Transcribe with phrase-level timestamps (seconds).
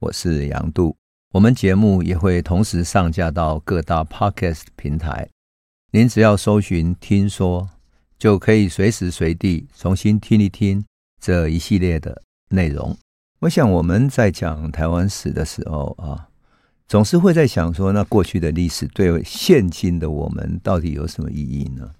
[0.00, 0.94] 我是杨度。
[1.34, 5.28] 我们节目也会同时上架到各大 Podcast 平台，
[5.90, 7.68] 您只要搜寻“听说”，
[8.16, 10.84] 就可以随时随地重新听一听
[11.20, 12.96] 这一系列的内容。
[13.40, 16.28] 我想我们在讲台湾史的时候啊，
[16.86, 21.90] 总是会在想说，那过去的历史对现今的我们到底有什么意义呢？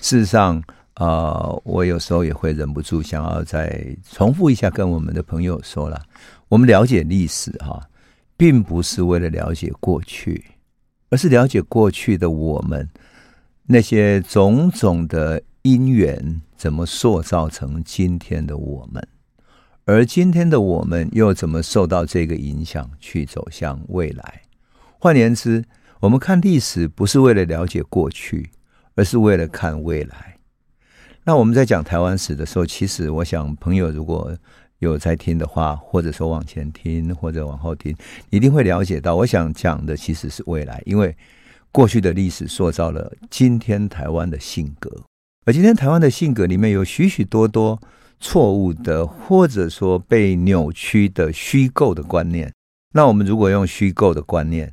[0.00, 0.62] 事实上，
[0.94, 6.02] 啊、我有时候也会忍不住想要再重复一下，跟我们的朋友说了，
[6.48, 7.88] 我们了解历史哈，
[8.36, 10.44] 并不是为了了解过去，
[11.10, 12.88] 而是了解过去的我们
[13.64, 19.08] 那些种种的因缘，怎么塑造成今天的我们，
[19.86, 24.42] 而今天的我们又怎么受到这个影响去走向未来。
[25.00, 25.64] 换言之，
[26.00, 28.50] 我们看历史不是为了了解过去，
[28.94, 30.38] 而是为了看未来。
[31.24, 34.36] 那我们在讲台湾史的时候，其实我想朋友如果
[34.78, 37.96] 有在听的话，或者说往前听或者往后听，
[38.30, 41.16] 一定会了解到，我想讲的其实是未来，因为
[41.72, 44.90] 过去的历史塑造了今天台湾的性格，
[45.44, 47.80] 而今天台湾的性格里面有许许多多
[48.18, 52.52] 错误的，或者说被扭曲的虚构的观念。
[52.92, 54.72] 那我们如果用虚构的观念、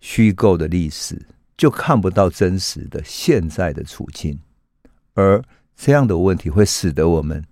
[0.00, 1.20] 虚构的历史，
[1.56, 4.36] 就看不到真实的现在的处境，
[5.14, 5.40] 而
[5.76, 7.44] 这样的问题会使得我们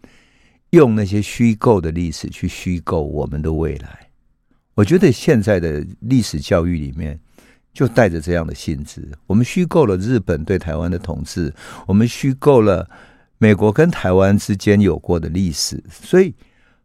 [0.70, 4.08] 用那些虚构的历史去虚构我们的未来。
[4.74, 7.18] 我觉得现在的历史教育里面
[7.72, 9.08] 就带着这样的性质。
[9.26, 11.52] 我们虚构了日本对台湾的统治，
[11.86, 12.88] 我们虚构了
[13.38, 16.34] 美国跟台湾之间有过的历史，所以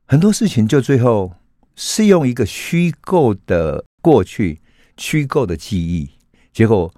[0.05, 1.33] 很多事情就最后
[1.75, 4.59] 是用一个虚构的过去、
[4.97, 6.09] 虚构的记忆，
[6.51, 6.93] 结果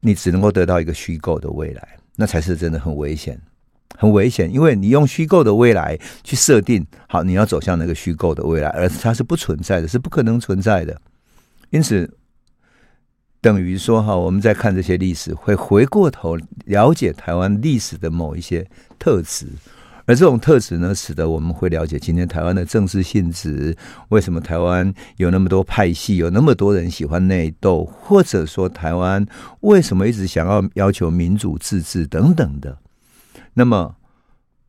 [0.00, 3.40] 你只能够得到一个虚构的未来，那才是真的很危险。
[3.96, 11.00] 很危险，因为你用虚构的未来去设定好，你要走向那个虚构的未来，而它是不存在的，是不可能存在的。
[11.70, 12.10] 因此，
[13.40, 18.68] 等于说哈，我们在看这些历史，会回过头了解台湾历史的某一些
[18.98, 19.46] 特质，
[20.04, 23.76] 而这种特质呢，使得我们会了解今天台湾的政治性质，
[24.08, 29.24] 为什么台湾有那么多派系，有那么多人喜欢内斗，或者说台湾
[29.60, 32.78] 为什么一直想要要求民主自治等等的。
[33.54, 33.94] 那么，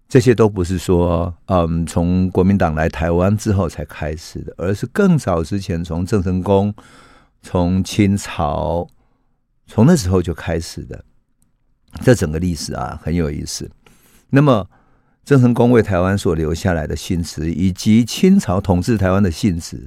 [0.10, 6.74] 这些都不是说，嗯，从国民党来台湾之后才开始的，而是更早之前，从郑成功，
[7.42, 8.88] 从清朝，
[9.66, 11.06] 从那时候就开始的。
[12.02, 13.72] 这整个历史啊，很有意思。
[14.32, 14.68] 那么，
[15.24, 19.86] 郑成功为台湾所留下来的信词，以及清朝统治台湾的信词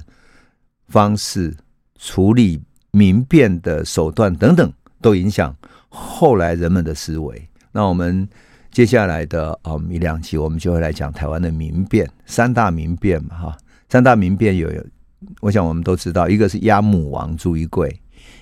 [0.87, 1.55] 方式、
[1.99, 5.55] 处理民变的手段等等，都影响
[5.87, 7.47] 后来人们的思维。
[7.71, 8.27] 那我们。
[8.77, 13.57] 接下来的啊一两集，我们就会来讲台湾的民变，三大民变嘛哈。
[13.89, 14.71] 三大民变有，
[15.41, 17.99] 我想我们都知道，一个是押母王朱一贵，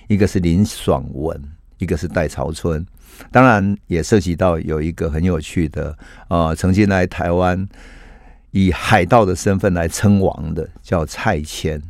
[0.08, 1.42] 一个是林爽文，
[1.78, 2.84] 一个是戴潮春。
[3.32, 5.96] 当然也涉及到有一个很有趣的
[6.28, 7.66] 啊，曾经来台湾
[8.50, 11.80] 以海盗的身份来称王的，叫蔡牵，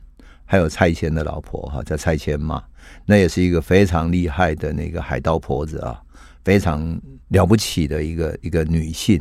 [0.45, 2.63] 还有蔡牵的老婆哈，叫蔡牵嘛，
[3.07, 6.01] 那也是一个非常厉害的那个海盗婆子啊。
[6.47, 6.97] 非常
[7.31, 9.21] 了不起的一个一个女性，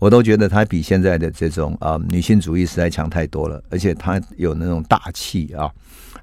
[0.00, 5.70] 我都觉得她比现在的这种啊、女性主义实在强太多了，而且她有那种大气啊。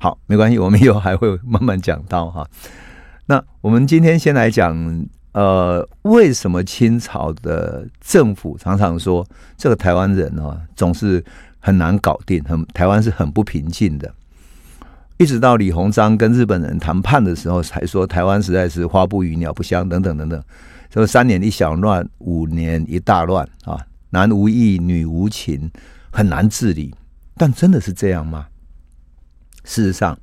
[0.02, 2.46] 好，没关系，我们以后还会慢慢讲到哈。
[3.26, 4.76] 那我们今天先来讲，
[5.32, 9.26] 呃，为什么清朝的政府常常说
[9.58, 11.24] 这个台湾人啊总是
[11.58, 14.14] 很难搞定，很台湾是很不平静的。
[15.18, 20.44] 一直到李鸿章跟日本人谈判的时候，才说台湾实在是花不语鸟不香等等等等，
[20.92, 23.80] 说三年一小乱，五年一大乱啊，
[24.10, 25.72] 男无义，女无情，
[26.12, 26.94] 很难治理。
[27.36, 28.48] 但真的是这样吗？
[29.64, 30.18] 事实上，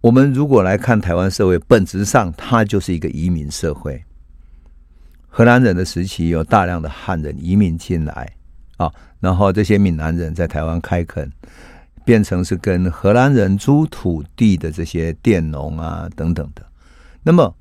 [0.00, 4.02] 我们如果来看台湾社会，本质上它就是一个移民社会。
[5.28, 8.32] 荷兰人的时期有大量的汉人移民进来
[8.76, 11.30] 啊，然后这些闽南人在台湾开垦。
[12.04, 16.66] 变成是跟荷兰人租土地的这些佃农啊等等的，
[17.22, 17.54] 那么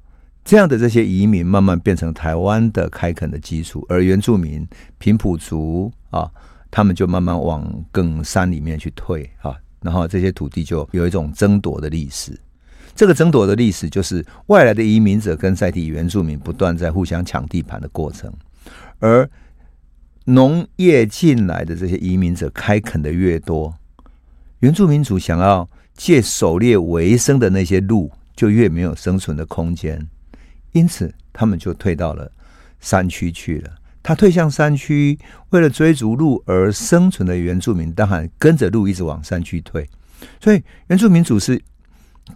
[0.44, 4.68] 这样的这些移民慢慢变成台湾的开垦的基础，而原住民
[4.98, 6.30] 平埔族啊，
[6.72, 12.38] 他们就慢慢往更山里面去退啊，然后这些土地就有一种争夺的历史。
[12.96, 18.34] 这个争夺的历史就是外来的移民者跟在地原住民不断在互相抢地盘的过程，
[19.00, 19.30] 而
[20.26, 23.74] 农业进来的这些移民者开垦的越多。
[24.62, 30.08] 原住民族想要借狩猎为生的那些鹿，就越没有生存的空间，
[30.72, 32.32] 因此他们就退到了
[32.80, 33.72] 山区去了。
[34.04, 35.18] 他退向山区，
[35.50, 39.88] 为了追逐鹿而生存的原住民，当然跟着鹿一直往山区退。
[40.40, 41.62] 所以原住民族是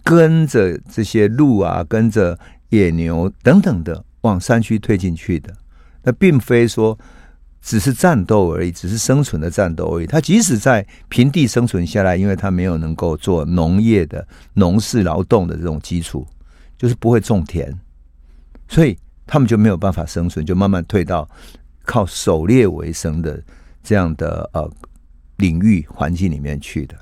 [0.04, 2.38] 跟着这些鹿啊，跟着
[2.68, 5.52] 野牛等等的往山区退进去的。
[6.02, 6.96] 那并非说
[7.66, 10.06] 只是战斗而已，只是生存的战斗而已。
[10.06, 14.24] 他即使在平地生存下来，因为他没有能够做农业的
[14.54, 16.24] 农事劳动的这种基础，
[16.78, 17.76] 就是不会种田，
[18.68, 18.96] 所以
[19.26, 21.28] 他们就没有办法生存，就慢慢退到
[21.84, 23.42] 靠狩猎为生的
[23.82, 24.70] 这样的呃
[25.38, 26.94] 领域环境里面去的。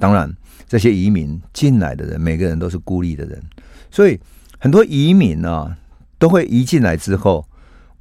[0.00, 0.36] 当然，
[0.66, 3.40] 这些移民进来的人，每个人都是孤立的人，
[3.88, 4.18] 所以
[4.58, 5.78] 很多移民呢、啊，
[6.18, 7.46] 都会移进来之后。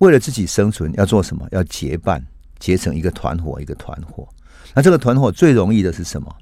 [0.01, 1.48] 为了自己生存，要做什么？
[1.51, 2.25] 要结伴，
[2.57, 4.27] 结成一个团伙，一个团伙。
[4.74, 6.36] 那这个团伙最容易的是什么？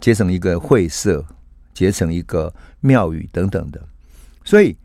[0.00, 1.24] 结成一个会社，
[1.74, 3.82] 结成一个庙宇等等的。
[4.44, 4.76] 所以，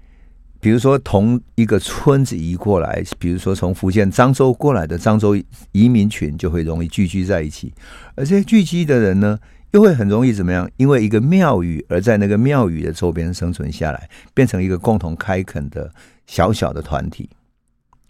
[0.59, 5.39] 比如说同一个村子移过来，比如说从福建漳州过来的漳州
[5.71, 7.71] 移民群，就会容易聚居在一起。
[8.15, 9.37] 而这些聚集的人呢，
[9.69, 10.67] 又会很容易怎么样？
[10.77, 15.93] 因为一个庙宇而在那个庙宇的周边生存下来，变成一个共同开垦的
[16.25, 17.29] 小小的团体。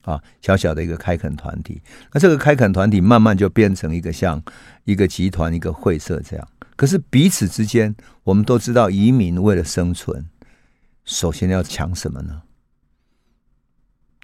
[0.04, 4.42] 啊，小小的一个开垦团体，那这个开垦团体慢慢就变成一个像
[4.84, 6.48] 一个集团、一个会社这样。
[6.76, 10.26] 可是彼此之间，我们都知道，移民为了生存，
[11.06, 12.42] 首先要抢什么呢？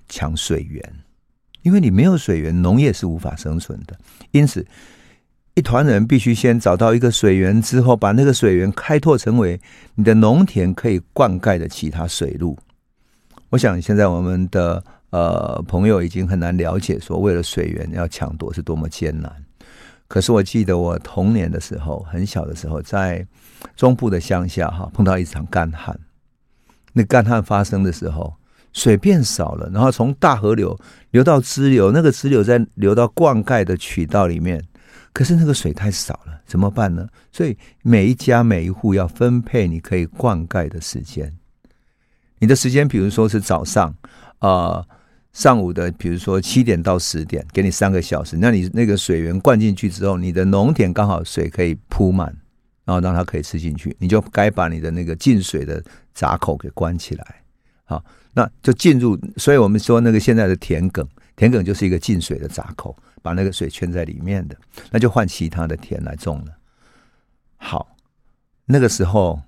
[0.10, 0.96] 抢水源，
[1.62, 3.98] 因为你没有水源，农业是无法生存的。
[4.32, 4.68] 因此，
[5.54, 9.62] 一团人必须先找到一个水源，之后把那个水源开拓成为
[9.96, 12.58] 你的农田可以灌溉的其他水路。
[13.52, 14.84] 我想现在我们的。
[15.12, 19.32] 呃，朋友已经很难了解，说为了水源要抢夺是多么艰难。
[20.08, 23.26] 可是我记得我童年的时候，很小的时候，在
[23.76, 26.00] 中部的乡下哈，碰到一场干旱。
[26.94, 28.34] 那干旱发生的时候，
[28.74, 30.76] 水变少了，然后从大河流
[31.12, 34.64] 流到支流，那个支流再流到灌溉的渠道里面，
[35.14, 37.08] 可是那个水太少了，怎么办呢？
[37.32, 41.32] 所以每一家每一户要分配你可以灌溉的时间。
[42.40, 43.96] 你的时间，比如说是早上
[44.38, 44.86] 啊。
[45.32, 48.36] 上午的，比如说七点到十点，给你三个小时。
[48.36, 52.36] 那你那个水源灌进去之后，你的农田刚好水可以铺满，
[52.84, 55.82] 然后让它可以吃进去，你就该把你的那个进水的
[56.16, 57.42] 闸口给关起来。
[57.86, 58.04] 好，
[58.34, 59.18] 那就进入。
[59.38, 64.58] 所以我们说那个现在的田埂，田埂就是一个进水的闸口，把那个水圈在里面的，
[64.90, 66.52] 那就换其他的田来种了。
[67.58, 67.96] 好，
[68.66, 69.40] 那个时候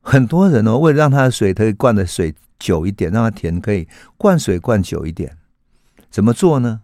[0.00, 2.32] 很多人哦，为了让它的水可以灌的水。
[2.58, 3.86] 久一点，让它田可以
[4.16, 5.36] 灌水灌久一点，
[6.10, 6.80] 怎么做呢？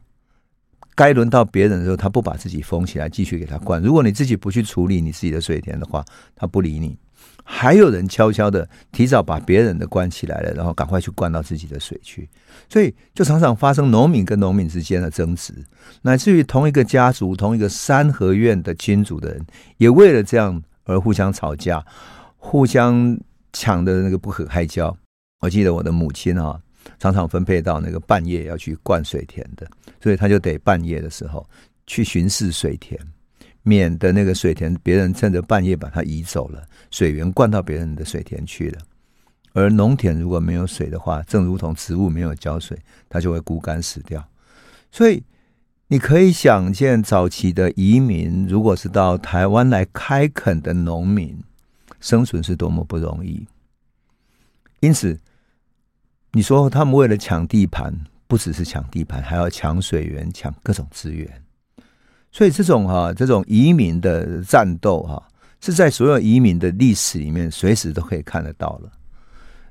[0.94, 3.81] 该轮到别人的时候，他不把自己封起来，继续给他灌。
[3.81, 6.05] 如果你自己不去处理你自己的水田的话，
[6.37, 6.99] 他不理你。
[7.43, 12.28] 还有人悄悄的提早把别人的灌起来了，然后赶快去灌到自己的水去。
[12.69, 15.55] 所以就常常发生农民跟农民之间的争执，
[16.02, 19.46] 乃至于同一个家族、同一个三合院的亲族的人，
[19.78, 21.82] 也为了这样而互相吵架，
[22.37, 23.19] 互相
[23.55, 24.94] 抢的那个不可开交。
[25.40, 26.60] 我记得我的母亲啊，
[26.98, 29.66] 常常分配到那个半夜要去灌水田的，
[29.98, 31.48] 所以他就得半夜的时候
[31.87, 33.00] 去巡视水田，
[33.62, 38.78] 免得那个水田别人趁着半夜把它移走了，水源灌到别人的水田去了。
[39.54, 42.78] 而农田如果没有水的话，正如同植物没有浇水，
[43.08, 44.22] 它就会枯干死掉。
[44.92, 45.22] 所以
[45.88, 51.42] 你可以想见，早期的移民如果是到台湾来开垦的农民，
[51.99, 53.47] 生存是多么不容易。
[54.80, 55.18] 因此。
[56.32, 57.92] 你说他们为了抢地盘，
[58.28, 61.28] 不只是抢地盘，还要抢水源、抢各种资源。
[62.30, 65.20] 所以这种哈、这种移民的战斗哈、
[65.60, 68.90] 是在所有移民的历史里面随时都可以看得到了。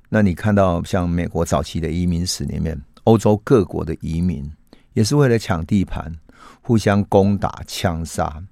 [0.10, 4.52] 那你看到像美国早期的移民史里面，欧洲各国的移民
[4.94, 6.12] 也是为了抢地盘，
[6.62, 8.44] 互相攻打、枪杀，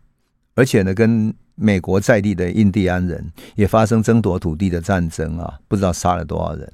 [0.56, 6.72] 而且呢，跟美国在地的印第安人也发生争夺土地的战争啊，不知道杀了多少人。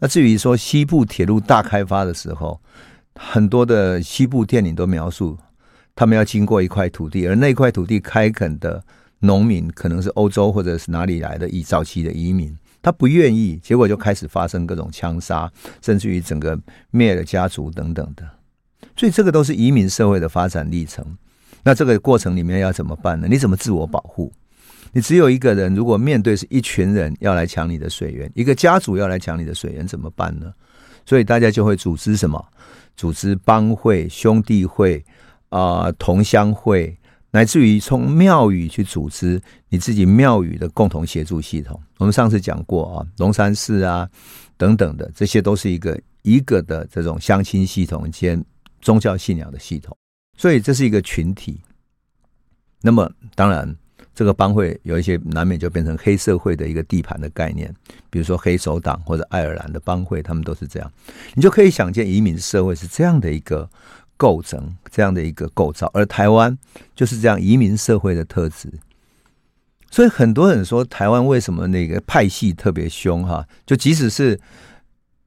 [0.00, 2.60] 那至于说西部铁路大开发的时候，
[3.14, 5.36] 很多的西部电影都描述，
[5.94, 8.82] 他们要经过一块土地，而那块土地开垦的
[9.20, 15.52] 农民可能是欧洲或者是哪里来的以早期的移民，他不愿意，结果就开始发生各种枪杀，
[15.82, 16.58] 甚至于整个
[16.90, 18.26] 灭了家族等等的，
[18.96, 21.04] 所以这个都是移民社会的发展历程。
[21.62, 23.28] 那这个过程里面要怎么办呢？
[23.28, 24.32] 你怎么自我保护？
[24.92, 30.52] 你只有一个人，如果面对是一群人要来抢你的水源，一个家族要来抢你的水源，怎么办呢？
[31.06, 32.44] 所以大家就会组织什么？
[32.96, 35.02] 组织帮会、兄弟会
[35.48, 36.94] 啊、同乡会，
[37.30, 41.80] 乃至于从庙宇去组织你自己庙宇的共同协助系统。
[41.98, 44.08] 我们上次讲过啊，龙山寺啊
[44.56, 48.44] 等等的，这些都是一个一个的这种乡亲系统兼
[48.80, 49.96] 宗教信仰的系统。
[50.36, 51.60] 所以这是一个群体。
[52.82, 53.72] 那么当然。
[54.14, 57.74] 这个帮会有一些难免就变成黑社会的一个地盘的概念，
[58.10, 60.92] 比如说黑手党或者爱尔兰的帮会，他们都是这样。
[61.34, 63.68] 你就可以想见，移民社会是这样的一个
[64.16, 66.56] 构成，这样的一个构造，而台湾
[66.94, 68.70] 就是这样移民社会的特质。
[69.90, 73.44] 所以很多人说台湾为什么那个派系特别凶哈？
[73.66, 74.38] 就即使是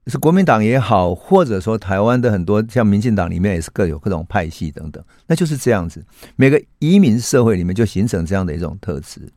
[0.08, 6.04] 是国民党也好，或者说台湾的很多像民进党里面也是各有各种派系等等，那就是这样子。
[6.36, 9.32] 每个移民社会里面就形成这样的一种特质。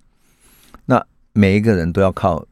[0.84, 2.44] 那每一个人都要靠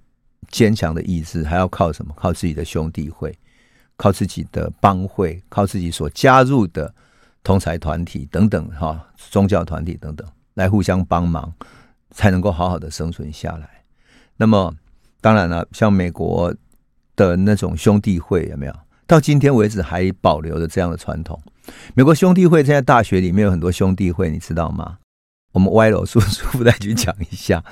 [0.49, 2.15] 坚强的意志，还要靠什么？
[2.17, 3.37] 靠自己的兄弟会，
[3.97, 6.95] 靠自己的帮会，靠自己所加入的
[7.43, 11.53] 同侪团体等等哈，宗教团体等等来互相帮忙。
[12.17, 13.69] 才能够好好的生存下来。
[14.37, 14.73] 那么，
[15.21, 16.55] 当然了，像美国
[17.17, 18.75] 的那种兄弟会有没有？
[19.07, 21.41] 到今天为止还保留着这样的传统。
[21.95, 24.99] 美国兄弟会现在大学里面有很多兄弟会，你知道吗？
[25.53, 27.63] 我们歪楼叔叔再去讲一下。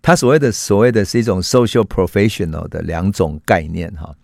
[0.00, 4.14] 他所谓的所谓的是一种 social professional 的两种概念哈。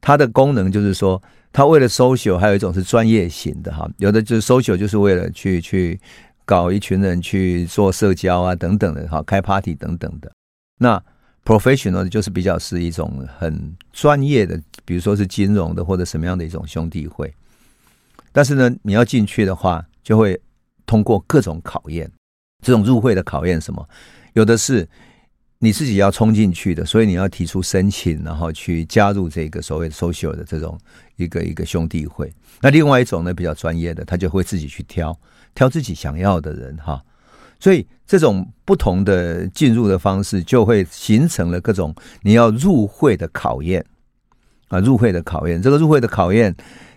[0.00, 3.88] 它的功能就是说，它为了 social，还有一种是专业型的哈。
[3.98, 6.00] 有的就是 social，就是为了去去。
[6.46, 10.30] 搞一群人去做社交啊，等等的哈，开 party 等等的。
[10.78, 11.02] 那
[11.44, 17.32] professional 就是比较是一种很专业的，比如说是金融的或者什么样的一种兄弟会。
[18.32, 20.40] 但是呢，你要进去的话，就会
[20.86, 22.10] 通过各种考验。
[22.64, 23.86] 这种入会的考验什么？
[24.32, 24.88] 有的是
[25.58, 30.78] 你自己要冲进去的，所以你要提出申请，然后去加入这个所谓 social 的这种
[31.16, 32.32] 一个一个兄弟会。
[32.60, 35.16] 那另外一种呢，比较专业的，他就会自己去挑。
[35.54, 37.00] 挑自己想要的人哈，
[37.64, 43.82] 所以这种不同的进入的方式，就会形成了各种你要入会的考验
[44.68, 45.62] 啊，入会的考验。
[45.62, 46.54] 这个入会的考验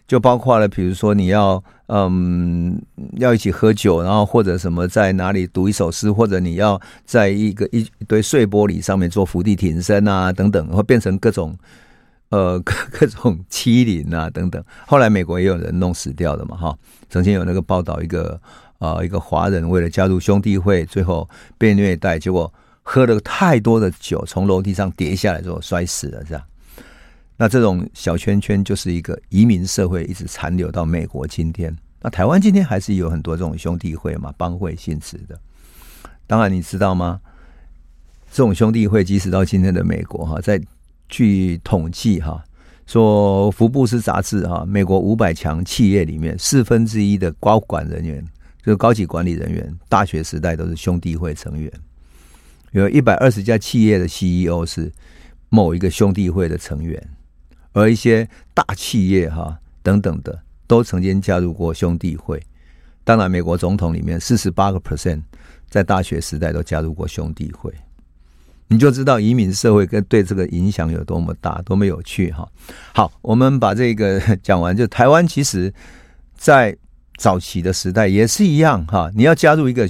[0.10, 2.82] 就包括了，比如说你要嗯
[3.14, 11.58] 要一起喝酒，然后或者什么在哪里读一首诗，或者你要在一个一堆碎玻璃上面做伏地挺身啊等等，会变成各种
[12.28, 14.62] 呃 各各种欺凌啊等等。
[14.86, 16.78] 后来美国也有人弄死掉的嘛哈。
[17.10, 18.38] 曾经有那个报道，一个
[18.80, 22.52] 啊、一个华人为了加入兄弟会，最后被虐待，结果
[22.84, 26.44] 喝了太多的酒，从楼梯上跌下来之后摔死了，这样。
[27.36, 31.76] 那这种小圈圈就是一个移民社会，一直残留到美国今天。
[32.02, 35.40] 那台湾今天还是有很多这种兄弟会嘛，帮会性质的。
[36.26, 37.20] 当然，你知道吗？
[38.32, 40.62] 这种兄弟会，即使到今天的美国哈，在
[41.10, 42.44] 据统计哈。
[42.86, 48.26] 说福布斯杂志哈，美国五百强企业里面四分之一的高管人员，
[48.68, 51.72] 就高级管理人员，大学时代都是兄弟会成员。
[52.72, 54.92] 有一百二十家企业的 CEO 是
[55.48, 57.02] 某一个兄弟会的成员，
[57.72, 62.44] 而一些大企业哈等等的都曾经加入过兄弟会。
[63.06, 65.22] 当然，美国总统里面四十八个 percent
[65.70, 67.74] 在大学时代都加入过兄弟会。
[68.68, 72.46] 你就知道移民社会跟对这个影响有多么大，多么有趣哈。
[72.94, 74.76] 好，我们把这个讲完。
[74.76, 75.74] 就台湾其实，
[76.36, 76.76] 在
[77.18, 79.12] 早期的时代也是一样哈。
[79.14, 79.90] 你要加入一个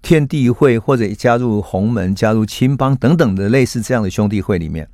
[0.00, 4.88] 天地会，或者加入洪门、加入青帮等等的类似这样的兄弟会里面，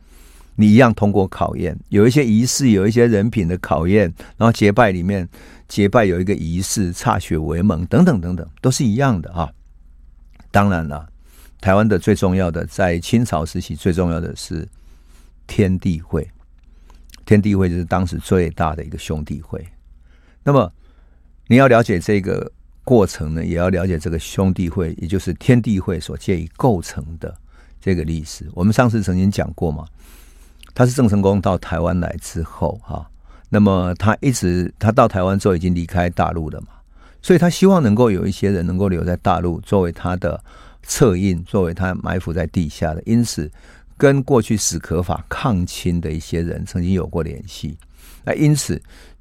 [0.57, 5.29] 你一样通过考验，有一些仪式，有一些人品的考验，然后结拜里面
[5.69, 9.52] 结拜有一个仪式，歃血为盟等等等等，都是一样的哈。
[10.50, 11.07] 当然了。
[11.62, 14.67] 台湾的最重要的，在清朝时期最重要的是
[15.47, 16.26] 天地会，
[17.26, 19.62] 天地会就是当时最大的一个兄弟会。
[20.43, 20.73] 那么
[21.50, 22.49] 你要了解这个
[22.85, 27.37] 过程呢，也要了解这个兄弟会，也就是天地会所借以构成的
[27.80, 28.49] 这个历史。
[28.54, 29.85] 我们上次曾经讲过嘛，
[30.75, 33.04] 他是郑成功到台湾来之后哈，
[33.49, 36.69] 那么他一直他到台湾之后已经离开大陆了嘛，
[37.21, 40.40] 所以他希望能够有一些人能够留在大陆作为他的。
[40.83, 43.49] 策应作为他埋伏在地下的，因此
[43.99, 47.76] 跟过去史可法抗清的一些人曾经有过联系，
[48.25, 48.80] 那因此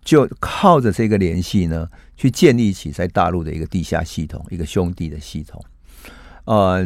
[0.09, 1.87] 就靠着这个联系呢，
[2.17, 5.63] 去建立起在大陆的一个地下系统，一个兄弟的系统。
[6.45, 6.83] 呃，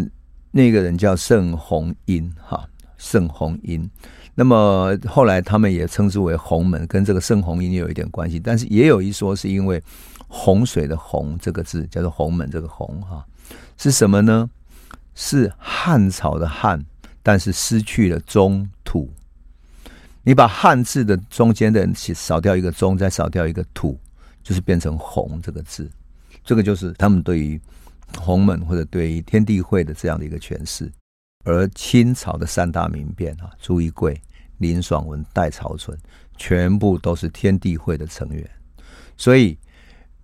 [0.52, 3.90] 那个人叫盛弘殷哈，盛弘殷。
[4.36, 9.82] 那么后来他们也称之为洪门，跟这个盛弘殷有一点关系，但是也有一说是因为
[10.28, 13.26] 洪水的洪这个字叫做洪门，这个洪哈
[13.78, 14.50] 是什么呢？
[15.16, 16.84] 是汉朝的汉，
[17.22, 19.10] 但是失去了中土。
[20.24, 24.00] 你把汉字的中间的少掉一个中，再少掉一个土，
[24.42, 25.90] 就是变成红这个字。
[26.44, 27.60] 这个就是他们对于
[28.18, 30.92] 洪门或者对于天地会的这样的一个诠释。
[31.44, 34.20] 而清朝的三大民变啊，朱一贵、
[34.58, 35.98] 林爽文、戴潮春，
[36.38, 38.50] 全部都是天地会的成员。
[39.18, 39.58] 所以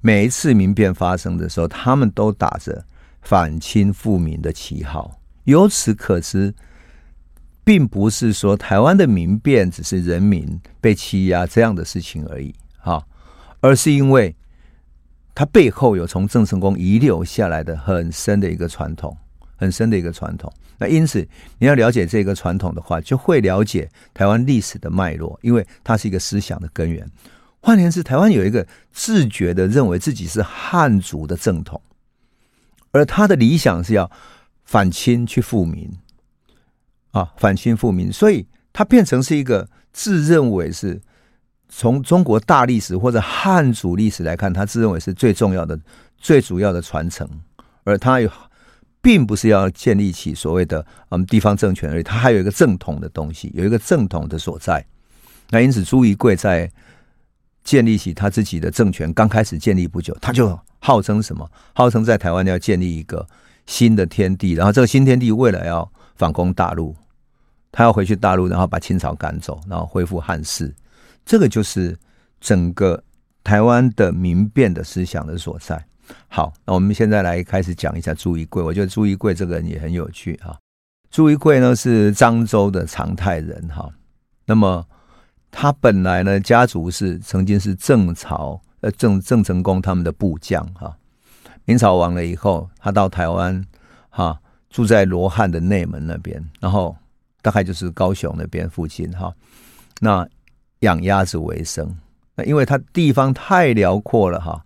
[0.02, 2.86] 每一次民变发生的时候，他们都打着。
[3.22, 5.20] 反清复明的旗号。
[5.44, 6.56] 由此可知，
[7.70, 13.06] 并不是说台湾的民变只是人民被欺压这样的事情而已，哈，
[13.60, 14.36] 而是因为
[15.36, 19.16] 它背后有从郑成功遗留下来的很深的一个传统，
[19.56, 20.52] 很深的一个传统。
[20.80, 21.24] 那因此，
[21.60, 27.08] 你要了解这个传统的话，就会了解台湾历史的脉络，因为它是一个思想的根源。
[27.60, 31.80] 换言之，台湾有一个自觉的认为自己是汉族的正统，
[32.90, 34.10] 而他的理想是要
[34.66, 35.88] 反清去复明，
[37.12, 41.02] 啊，反清复明，所以他变成是一个自认为是
[41.68, 45.80] 从中国大历史或者汉族历史来看，他自认为是最重要的、
[46.18, 47.28] 最主要的传承，
[47.84, 48.30] 而他有。
[49.02, 54.86] 并不是要建立起所谓的嗯地方政权而已，它还有一个正统的东西，有一个正统的所在。
[55.52, 56.70] 那因此，朱一贵在
[57.64, 61.50] 建立起他自己的政权刚开始建立不久，他就号称什么？
[61.72, 63.26] 号称在台湾要建立一个
[63.66, 66.94] 新的天地，然后这个新天地未来要反攻大陆，
[67.72, 70.76] 他要回去大陆，然后把清朝赶走，然后恢复汉室。
[71.26, 71.98] 这个就是
[72.42, 73.02] 整个
[73.42, 75.82] 台湾的民变的思想的所在。
[76.28, 78.62] 好，那我们现在来开始讲一下朱一贵。
[78.62, 80.58] 我觉得朱一贵这个人也很有趣啊。
[81.10, 83.90] 朱一贵呢是漳州的长泰人哈。
[84.46, 84.86] 那么
[85.50, 90.98] 他本来呢家族是曾经是郑朝呃郑郑成功他们的部将哈。
[91.66, 93.64] 明朝亡了以后，他到台湾
[94.10, 96.96] 哈住在罗汉的内门那边，然后
[97.42, 99.34] 大概就是高雄那边附近哈。
[100.00, 100.28] 那
[100.80, 101.94] 养鸭子为生，
[102.36, 104.64] 那因为他地方太辽阔了哈。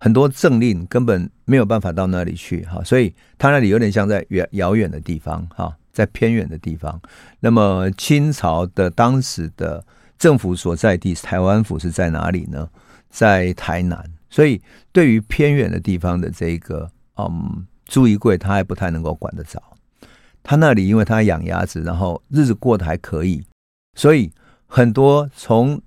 [0.00, 7.00] 很多政令根本没有办法到那里去哈，所以他那里有点像在远遥远的地方哈，在偏远的地方。
[7.40, 9.84] 那么清朝的当时的
[10.16, 12.68] 政府所在地台湾府是在哪里呢？
[13.10, 14.04] 在台南。
[14.30, 14.62] 所以
[14.92, 19.60] 对于偏远的地方的这个嗯朱一贵，他还不太能够管得着。
[20.44, 23.42] 他那里因为他养鸭子，然后日子过得还可以，
[23.94, 24.30] 所以
[24.66, 25.80] 很多从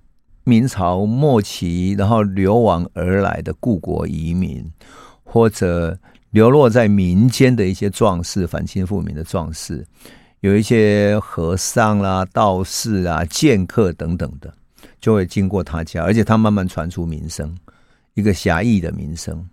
[0.44, 4.70] 明朝末期，然后流亡而来的故国移民，
[5.24, 5.98] 或者
[6.32, 9.86] 流落在民间的一些壮士，反清复明的壮士，
[10.42, 14.54] 有一些和尚啦、道士啊、剑客等等的，
[15.00, 17.56] 就会经过他家，而且他慢慢传出名声，
[18.16, 19.48] 一个侠义的名声，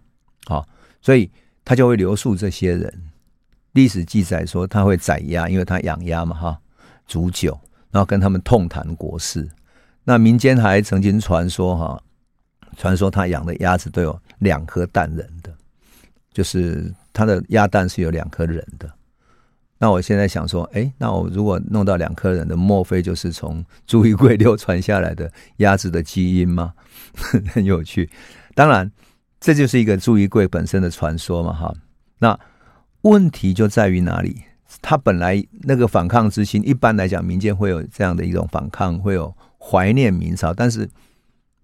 [0.46, 0.66] 好，
[1.00, 1.30] 所以
[1.68, 2.90] 他就会留宿这些人。
[3.72, 6.58] 历史记载说他会宰鸭，因为他养鸭嘛，哈，
[7.06, 9.46] 煮酒，然后跟他们痛谈国事。
[10.02, 12.02] 那民间还曾经传说哈，
[12.78, 15.54] 传说他养的鸭子都有两颗蛋人的，
[16.32, 18.90] 就是他的鸭蛋是有两颗人的。
[19.76, 26.72] 那我现在想说，哎，那我如果弄到两颗人的，莫非就是从朱一贵流传下来的鸭子的基因吗？
[27.52, 28.08] 很有趣。
[28.54, 28.90] 当然，
[29.40, 31.74] 这就是一个朱一贵本身的传说嘛，哈。
[32.18, 32.38] 那
[33.02, 34.42] 问题就在于哪里？
[34.82, 39.34] 他本来那个反抗之心，一般来讲，民间会有这样的一种反抗，会有。
[39.60, 40.88] 怀念明朝，但是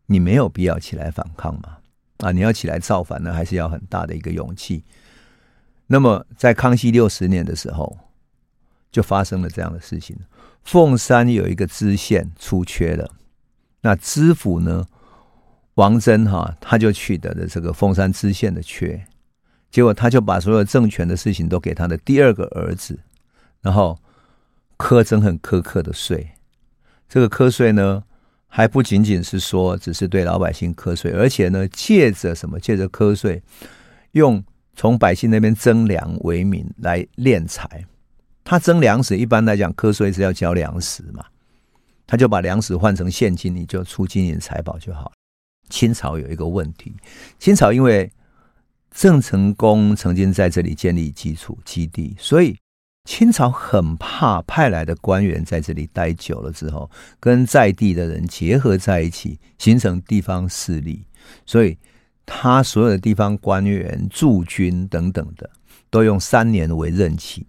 [0.06, 1.78] 你没有必要起来反抗嘛？
[2.18, 4.84] 啊，你要起来造反呢，还是要很大的一个勇气。
[5.86, 7.96] 那么，在康熙六十年的时候，
[8.90, 10.18] 就发生了这样的事情：
[10.64, 13.08] 凤山有一个知县出缺了，
[13.82, 14.84] 那知府呢，
[15.74, 19.04] 王真哈，他就取得了这个凤山知县的缺，
[19.70, 22.98] 结果他就把所有政权的事情都给他的第二个儿子，
[23.60, 23.98] 然后
[24.78, 26.30] 苛征很苛刻的税。
[27.08, 28.04] 这个苛税呢，
[28.46, 32.60] 还不仅仅是说只是对老百姓苛税，而且呢，借着什么？
[32.60, 33.42] 借着苛税，
[34.12, 34.42] 用
[34.76, 37.84] 从百姓那边征粮为名来敛财。
[38.44, 41.24] 他征粮食，一般来讲，课税是要交粮食嘛，
[42.06, 45.10] 他就把粮食换成现金，你就出金银财宝就好。
[45.68, 46.94] 清朝有一个问题，
[47.38, 48.10] 清朝因为
[48.90, 52.56] 郑成功曾经在这里建立基础基地，所以。
[53.06, 61.04] 清朝很怕派来的官员在这里待久了之后，跟在地的人结合在一起，形成地方势力，
[61.44, 61.76] 所以
[62.24, 65.50] 他所有的地方官员驻军等等的，
[65.90, 67.44] 都用三年为任期。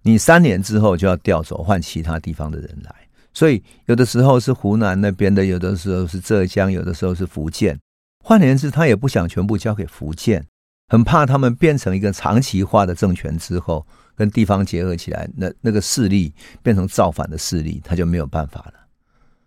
[0.00, 2.99] 你三年之后就要调走，换其他地方的人来。
[3.32, 7.78] 所以有的时候是湖南那边的，有的时候是浙江，有的时候是福建。
[8.24, 10.44] 换言之，他也不想全部交给福建，
[10.88, 13.86] 很怕他们变成一个长期化的政权之后。
[14.16, 16.30] 跟地方结合起来，那那个势力
[16.62, 18.74] 变成造反的势力，他就没有办法了。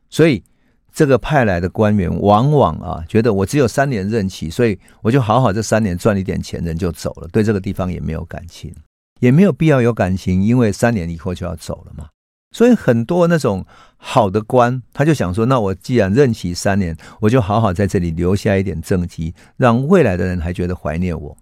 [0.09, 0.43] 所以，
[0.91, 8.73] 这个派来的官员往往啊，觉得我只有三年任期，所以我就好好这三年赚一点钱，人就走了，对这个地方也没有感情，
[9.19, 12.09] 也没有必要有感情，因为三年以后就要走了嘛。
[12.53, 13.65] 所以，很多那种
[13.97, 21.35] 好的官，他就想说，那我既然任期三年，我就好好在这里留下一点政绩，让未来的人还觉得怀念我。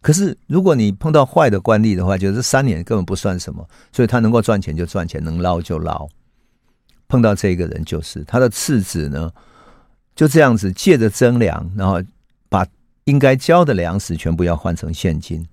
[0.00, 6.08] 可是如果你碰到坏的官吏的话，就是三年根本不算什么，所以他能够赚钱就赚钱，能捞就捞。
[7.08, 9.30] 碰到这个人就是他的次子呢，
[10.14, 12.00] 就这样子借着征粮，然后
[12.48, 12.66] 把
[13.04, 15.44] 应该交的粮食全部要换成现金，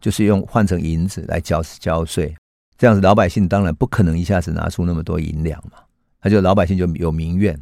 [0.00, 2.34] 就是用换成银子来交交税。
[2.76, 5.78] 这样子老百姓当然不可能一下子拿出那么多银两嘛，
[6.20, 7.60] 他就老百姓就有民怨。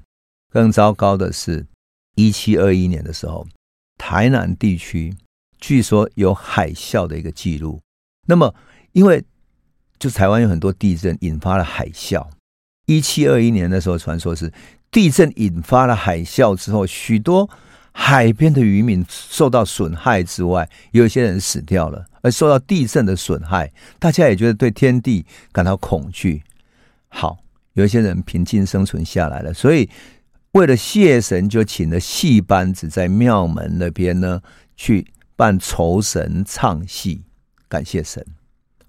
[0.51, 1.67] 更糟糕的是，
[2.15, 3.47] 一七二一年的时候，
[3.99, 5.15] 台南地区
[5.59, 7.81] 据说有海啸的一个记录。
[8.27, 8.55] 那么
[8.93, 9.25] 因为
[9.99, 12.27] 就台湾有很多地震引发了海啸。
[12.87, 14.53] 一七二一年的时候，传说是
[14.91, 17.49] 地震引发了海啸之后，许多
[17.93, 26.43] 海边的渔民受到损害之外，有一些人死掉了，而受到地震的损害，大家也觉得对天地感到恐惧。
[27.09, 27.39] 好，
[27.75, 29.89] 有一些人平静生存下来了，所以
[30.53, 34.41] 为了谢神，就请了戏班子在庙门那边呢
[34.77, 37.23] 去办酬神唱戏，
[37.69, 38.25] 感谢神。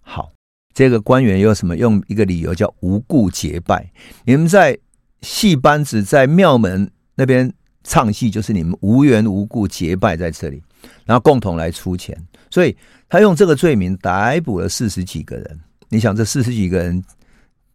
[0.01, 0.31] 好。
[0.75, 2.01] 这个官员有什么用？
[2.07, 3.91] 一个理由叫无故结拜。
[4.25, 4.75] 你们在
[5.21, 7.53] 戏班子在庙门那边
[7.84, 10.62] 唱戏，就是你们无缘无故结拜在这里，
[11.06, 12.17] 然后共同来出钱。
[12.50, 12.76] 所以
[13.10, 15.60] 他用这个罪名逮捕了四十几个人。
[15.89, 17.04] 你想，这四十几个人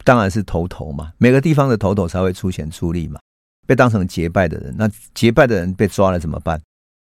[0.05, 3.21] 当然是头头嘛，每个地方的头头才会出钱出力嘛。
[3.66, 6.61] 被当成结拜的人，那结拜的人被抓了怎么办？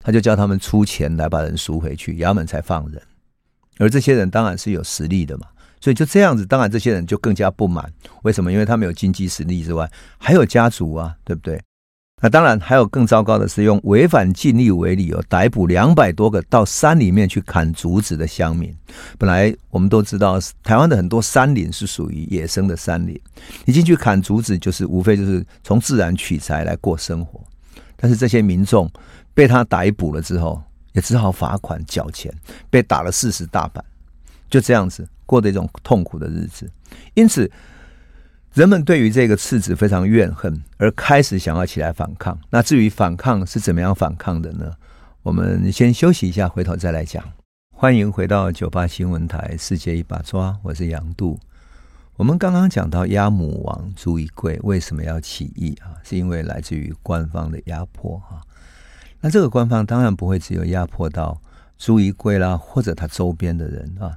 [0.04, 3.02] 他就叫他们出钱来把人赎回去，衙门才放人。
[3.78, 5.46] 而这些人当然是有实力的嘛。
[5.78, 7.92] 所以就这样子，当然这些人就更加不满。
[8.22, 8.50] 为什么？
[8.50, 11.60] 因为他们有经济实力之外，还有家族啊，对不对？
[12.22, 18.74] 那当然还有更糟糕的是，用违反禁令为理由逮捕两百多个到山里面去砍竹子的乡民。
[19.18, 23.20] 本来我们都知道，台湾的很多山林是属于野生的山林，
[23.66, 27.38] 你进去砍竹子，就是无非就是从自然取材来过生活。
[27.96, 28.90] 但是这些民众
[29.34, 30.62] 被他逮捕了之后，
[30.94, 32.32] 也只好罚款缴钱，
[32.70, 33.84] 被打了四十大板，
[34.48, 35.06] 就这样子。
[35.26, 36.70] 过的一种痛苦的日子，
[37.14, 37.50] 因此
[38.56, 42.40] 人们对于这个次子非常怨恨，而开始想要起来反抗。
[42.48, 44.72] 那至于反抗是怎么样反抗的呢？
[45.22, 47.22] 我们先休息一下，回头再来讲。
[47.74, 51.38] 欢迎回到九八新闻台《世界一把抓》，我是杨度。
[52.16, 55.92] 我们刚刚讲到鸭母王朱一贵为什么要起义啊？
[56.02, 58.40] 是因为来自于官方的压迫哈。
[59.20, 61.38] 那这个官方当然不会只有压迫到
[61.76, 64.16] 朱一贵啦，或者他周边的人啊。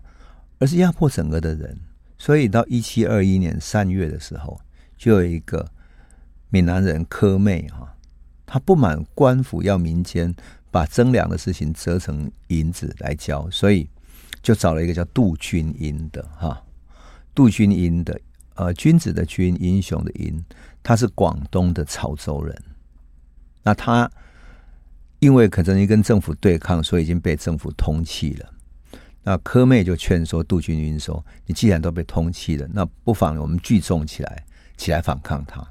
[0.60, 1.78] 而是压迫整个的人，
[2.20, 4.60] 所以到一七二一年三月的时候，
[4.98, 5.66] 就有一个
[6.50, 7.96] 闽南人柯妹哈，
[8.46, 10.36] 他不满官府要民间
[10.70, 13.90] 把征粮的事情折成银子来交，所以
[14.44, 16.62] 就找了一个叫杜君英的哈，
[17.34, 18.20] 杜君英的
[18.56, 20.44] 呃君子的君，英雄的英，
[20.84, 22.62] 他是广东的潮州人，
[23.64, 24.12] 那他
[25.20, 28.54] 因为可曾经跟政府对抗，所以已经被政府通缉了。
[29.24, 34.46] 那柯妹就劝说杜君英说：“你既然都被通缉了，那不妨我们聚众起来，
[34.78, 35.66] 起来反抗他。”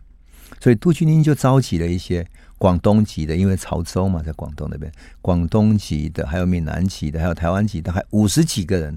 [0.61, 8.96] 所以杜君英就召集了一些广东籍的，因为潮州嘛，在广东那边，广东籍的，还有闽南籍的，还有台湾籍的，还五十几个人，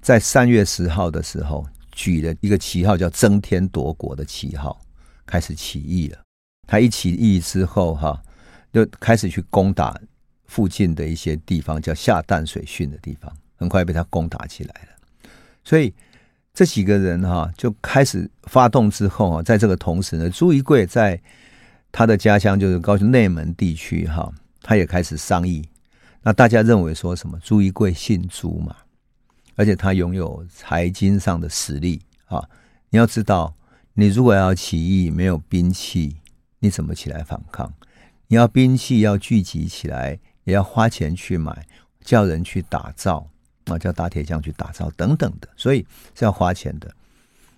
[0.00, 4.80] 在三月十号的时候举了一个旗号，叫“争天夺国”的旗号，
[5.26, 6.18] 开始起义了。
[6.66, 8.22] 他一起义之后，哈，
[8.72, 9.98] 就开始去攻打
[10.46, 13.32] 附近的一些地方，叫下淡水圳的地方。
[13.58, 15.28] 很快被他攻打起来了，
[15.64, 15.92] 所以
[16.54, 21.20] 这几个人哈就开始发动之后啊，在这个同时呢，朱一贵在
[21.92, 25.68] 他的家乡就是高雄内门地区哈，他也开始商议。
[26.22, 27.38] 那大家认为说什么？
[27.40, 28.76] 朱一贵姓朱嘛，
[29.56, 32.42] 而且他拥有财经上的实力啊。
[32.90, 33.54] 你要知道，
[33.94, 36.16] 你如果要起义，没有兵器，
[36.58, 37.72] 你怎么起来反抗？
[38.26, 41.66] 你要兵器要聚集起来，也要花钱去买，
[42.04, 43.30] 叫人去打造。
[43.70, 46.90] 啊，叫打铁匠去打造等等的，所以是要花钱的。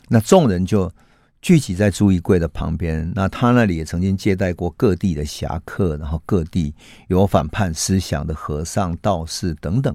[0.08, 0.92] 那众人就
[1.40, 6.74] 聚集在朱一贵的旁边，那他那里也曾经接待过各地的侠客，然后各地
[7.08, 9.94] 有反叛思想的和尚、道士等等，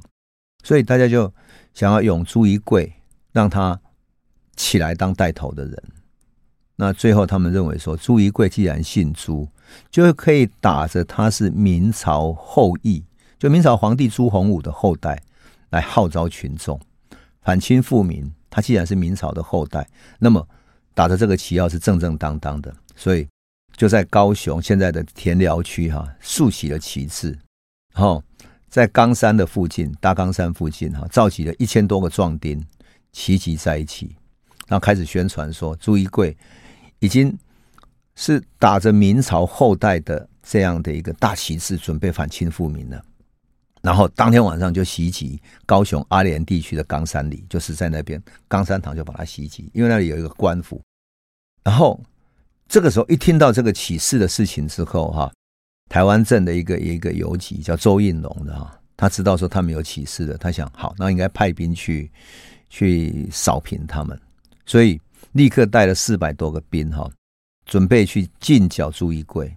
[0.63, 1.32] 所以大家就
[1.73, 2.93] 想要用朱一贵，
[3.32, 3.80] 让他
[4.56, 5.84] 起来当带头的人。
[6.78, 9.47] 那最后他们认为说，朱一贵既然姓朱，
[9.91, 13.04] 就可以打着他是明朝后裔，
[13.38, 15.21] 就明朝皇帝朱洪武的后代。
[15.75, 16.79] 来号召群众
[17.41, 18.31] 反清复明。
[18.49, 19.85] 他既然是明朝的后代，
[20.17, 20.47] 那么
[20.93, 23.27] 打着这个旗号是正正当当的，所以
[23.75, 27.38] 就在高雄现在的田寮区哈竖起了旗帜，
[27.93, 28.23] 然后
[28.69, 32.65] 在冈山的附近大冈山附近哈召集了一千多个壮丁
[33.11, 34.15] 齐集在一起，
[34.67, 36.38] 然后开始宣传说朱一贵
[36.99, 37.38] 已经
[38.15, 43.03] 是打着明朝后代的这样的一个大旗帜，准备反清复明了。
[43.86, 50.82] 然后当天晚上就袭击高雄阿莲地区的冈山里，就是在那边冈山堂就把它袭击，因为那里有一个官府。
[51.63, 52.04] 然后
[52.67, 55.32] 这个时候一听到这个起事的事情之后，哈，
[55.88, 62.12] 台湾镇的一个一个游击叫周应龙的哈，他知道说他们有起事的，他想好，那应该派兵去
[62.71, 64.19] 去扫平他们，
[64.65, 65.00] 所以
[65.34, 67.08] 立刻带了四百多个兵哈，
[67.67, 69.56] 准备去进剿朱一贵。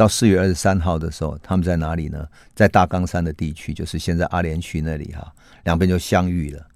[0.00, 2.26] 到四月二十三号的时候，他们在哪里呢？
[2.54, 5.30] 在大冈山的地区，就是现在阿联区那里哈，
[5.64, 6.66] 两边就相遇了。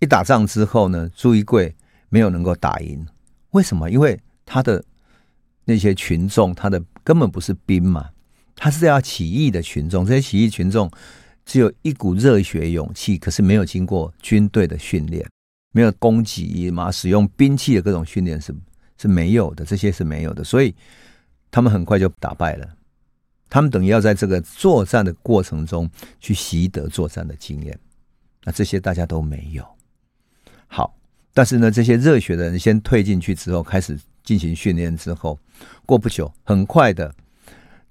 [0.00, 1.72] 一打仗之后呢，朱一贵
[2.08, 3.06] 没有能够打赢，
[3.50, 3.88] 为什么？
[3.88, 4.84] 因为他的
[5.64, 8.10] 那些群众，他的根本不是兵嘛，
[8.56, 10.04] 他是要起义的群众。
[10.04, 10.90] 这些起义群众
[11.46, 15.24] 只有一股热血勇气，可是没有经过军队的训练，
[15.70, 18.52] 没有攻击嘛，使用兵器的各种训练是
[18.98, 20.74] 是没有的，这些是没有的，所以。
[21.54, 22.68] 他们很快就打败了，
[23.48, 25.88] 他们等于要在这个作战的过程中
[26.18, 27.78] 去习得作战的经验，
[28.42, 29.64] 那这些大家都没有。
[30.66, 30.98] 好，
[31.32, 35.38] 但是呢，这些热血的人先退进去之后，开始进行训练之后，
[35.86, 37.14] 过不久，很快的，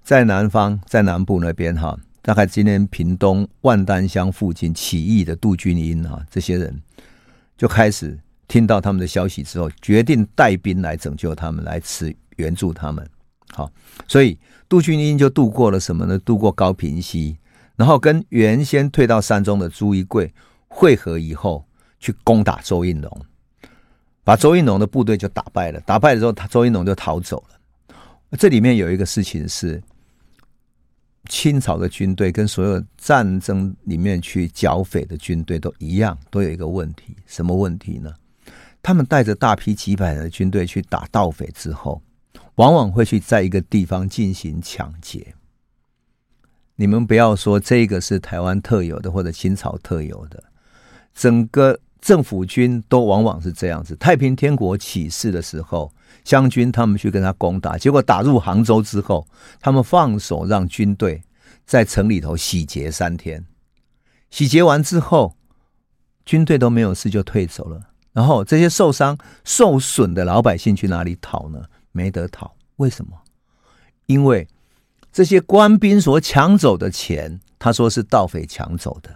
[0.02, 6.82] 在南方，在南部那边哈，大概今天屏东万丹乡附近起义的杜君英啊，这些人
[7.56, 13.08] 就开始听到他们的消息之后，决定带兵来拯救他们，来支援助他们。
[13.54, 13.70] 好，
[14.08, 14.36] 所以
[14.68, 16.18] 杜俊英就渡过了什么呢？
[16.18, 17.38] 渡过高平溪，
[17.76, 20.34] 然后跟原先退到山中的朱一贵
[20.66, 21.64] 会合以后，
[22.00, 23.26] 去攻打周应龙，
[24.24, 25.78] 把周应龙的部队就打败了。
[25.82, 27.96] 打败了之后，他周应龙就逃走了。
[28.36, 29.80] 这里面有一个事情是，
[31.28, 38.12] 清朝的军队跟所有战争里面去剿匪的军队都一样，都有一个问题，什么问题呢？
[38.82, 42.02] 他们带着大批几百人的军队去打盗匪之后。
[42.56, 45.34] 往往会去在一个地方进行抢劫。
[46.76, 50.42] 你们不要说这个是台湾特有的或者清朝特有的，
[51.14, 53.94] 整个政府军都往往是这样子。
[53.96, 55.92] 太平天国起事的时候，
[56.24, 59.26] 湘军他们去跟他攻打，结果打入杭州之后，
[59.60, 61.22] 他们放手让军队
[61.64, 63.46] 在城里头洗劫三天，
[64.30, 65.36] 洗劫完之后，
[66.26, 67.80] 军队都没有事就退走了。
[68.12, 71.64] 然后这些受伤受损的老百姓去哪里讨呢？
[71.94, 73.12] 没得讨，为什么？
[74.06, 74.46] 因为
[75.12, 79.14] 这些官兵所抢走的钱，他说是盗匪抢走的，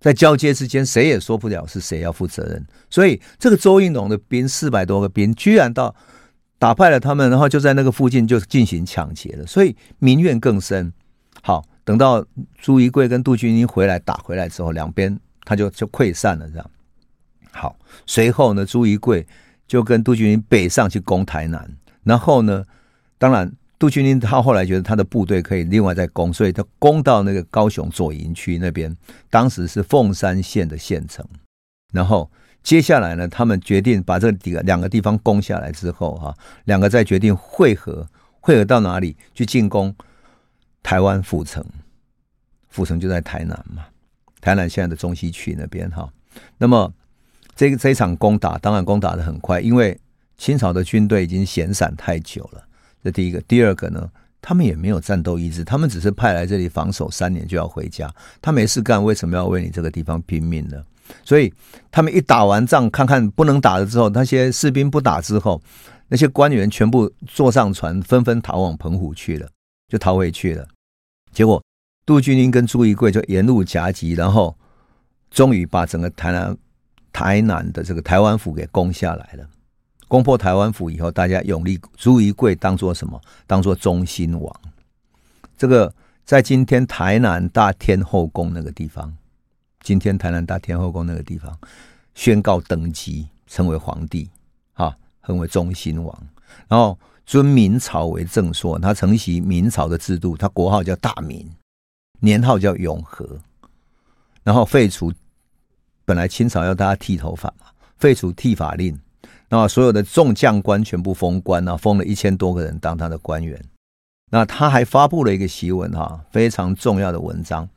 [0.00, 2.66] 在交接之间，谁也说不了是谁要负责任。
[2.90, 5.94] 所以，这个周应龙的兵四百多个兵，居然到
[6.58, 10.92] 打败了他们，然后就在那个附近就进行抢劫了，所以民怨更深。
[11.42, 12.26] 好，等到
[12.58, 16.70] 朱一贵跟杜君英回来打回来之后，两边他就就溃散了，这样。
[17.52, 19.24] 好，随后呢，朱一贵
[19.68, 21.70] 就跟杜君英北上去攻台南。
[22.04, 22.64] 然后呢，
[23.18, 28.94] 当然，杜君英他后来觉得他的部队可以另外再攻，所以他攻到那个高雄左营区那边，
[29.30, 31.26] 当时是凤山县的县城。
[31.92, 32.30] 然后
[32.62, 38.06] 接下来呢，他们决定把这几个两个地方攻下来之后，哈，两个再决定会合，
[38.40, 39.94] 会合到哪里去进攻
[40.82, 41.64] 台湾府城？
[42.68, 43.86] 府城就在台南嘛，
[44.40, 46.08] 台南现在的中西区那边哈。
[46.58, 46.92] 那么
[47.56, 49.98] 这个这一场攻打，当然攻打的很快，因为。
[50.36, 52.62] 清朝的军队已经闲散太久了，
[53.02, 53.40] 这第一个。
[53.42, 58.12] 第二个呢，他们也没有战斗意志，他们只是派来这里防守三年就要回家。
[58.42, 60.82] 他没事干，为什么要为你这个地方拼命呢？
[61.22, 61.52] 所以
[61.90, 65.60] 他们一打完仗，看看不能打了之后，那些士兵不打之后，
[66.08, 69.48] 那些官员全部坐上船，纷纷逃往澎湖去了，
[69.88, 70.66] 就逃回去了。
[71.32, 71.62] 结果
[72.06, 74.56] 杜君英跟朱一贵就沿路夹击，然后
[75.30, 76.56] 终于把整个台南
[77.12, 79.46] 台南的这个台湾府给攻下来了。
[80.14, 83.20] 攻破台湾府以后，大家永立朱一贵当做什么？
[83.48, 84.60] 当做忠心王。
[85.58, 85.92] 这个
[86.24, 89.12] 在今天台南大天后宫那个地方，
[89.80, 91.58] 今天台南大天后宫那个地方
[92.14, 94.30] 宣告登基，成为皇帝，
[94.74, 94.96] 哈，
[95.26, 96.16] 成为忠心王。
[96.68, 96.96] 然后
[97.26, 101.52] 尊明朝为正朔，他承袭明朝的制度，他国号叫大明，
[102.20, 103.40] 年号叫永和。
[104.44, 105.12] 然后废除
[106.04, 107.66] 本来清朝要大家剃头发嘛，
[107.98, 108.96] 废除剃法令。
[109.48, 113.62] 那所有的众将官全部封官啊，封了一千多个人当他的官员。
[114.30, 117.68] 那他还发布了一个檄文哈，非常重要的文章。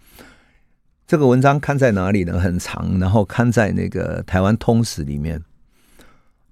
[1.06, 2.40] 这个文章刊在哪里呢？
[2.40, 5.42] 很长，然后刊在那个台湾通史里面。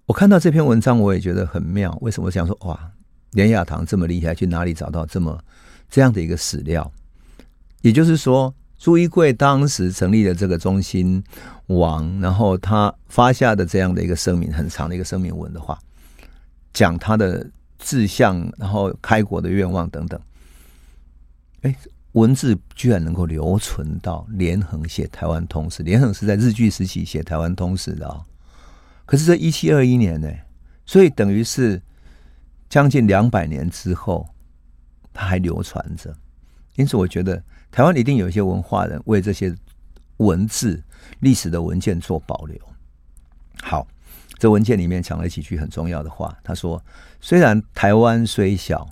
[0.06, 1.98] 我看到这篇文章，我也觉得很妙。
[2.02, 2.92] 为什么想说哇，
[3.32, 5.44] 连雅堂这么厉害，去哪里找到这么
[5.90, 6.92] 这样的一个史料？
[7.82, 8.54] 也就是说。
[8.86, 11.24] 朱一贵当时成立了这个中心
[11.66, 15.80] 王，然后他发下的这样的一个声明，很长的一个声明文的话，
[16.72, 20.22] 讲他的志向，然后开国的愿望等等。
[21.64, 21.76] 哎，
[22.12, 28.24] 文字居然能够留存到连横写《台湾通史》，连横是在日据时期写《台湾通史》的啊。
[29.08, 30.32] 可是这一七二一年呢，
[30.86, 31.82] 所以等于是
[32.70, 34.30] 将近两百年之后，
[35.12, 36.16] 它还流传着。
[36.76, 37.42] 因此，我觉得
[37.76, 39.54] 台湾一定有一些文化人为这些
[40.16, 40.82] 文字、
[41.20, 42.58] 历史的文件做保留。
[43.62, 43.86] 好，
[44.40, 46.34] 这文件里面讲了几句很重要的话。
[46.42, 46.82] 他说
[47.20, 48.88] ：“虽然台湾虽小。”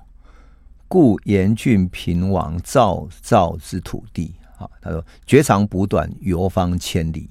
[0.90, 7.30] 故严峻平王造造之土地，啊，他说：“绝长补短，游方千里。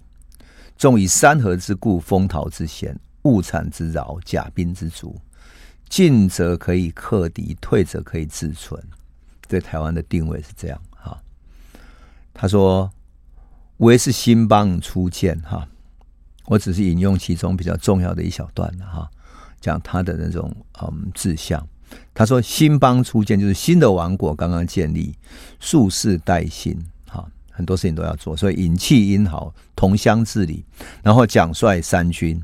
[0.79, 5.21] 纵以山河之固，风陶之险，物产之饶，甲兵之足，
[5.91, 8.83] 进则可以克敌，退则可以自存。”
[9.47, 10.81] 对台湾的定位是这样。
[12.35, 12.91] 他说
[13.79, 15.67] ：“唯是新邦初建。”哈，
[16.47, 18.87] 我只是引用其中比较重要的一小段了。
[18.87, 19.11] 哈，
[19.61, 21.67] 讲他的那种嗯志向。
[22.15, 25.15] 他说：“新邦初建，就是新的王国刚刚建立，
[25.61, 30.65] 数事待兴，哈，很多事情都要做，所以引气英豪，同乡治理，
[31.03, 32.43] 然后奖率三军，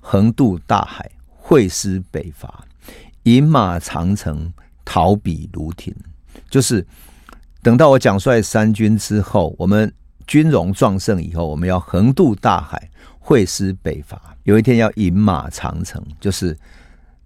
[0.00, 2.64] 横渡大海，会师北伐，
[3.22, 4.52] 饮马长城，
[4.84, 5.94] 逃彼卢亭。
[6.50, 6.84] 就是
[7.68, 9.92] 等到我奖率三军之后，我们
[10.26, 16.58] 军容壮盛以后，我们要横渡大海，会师北伐，有一天要引马长城，就是。”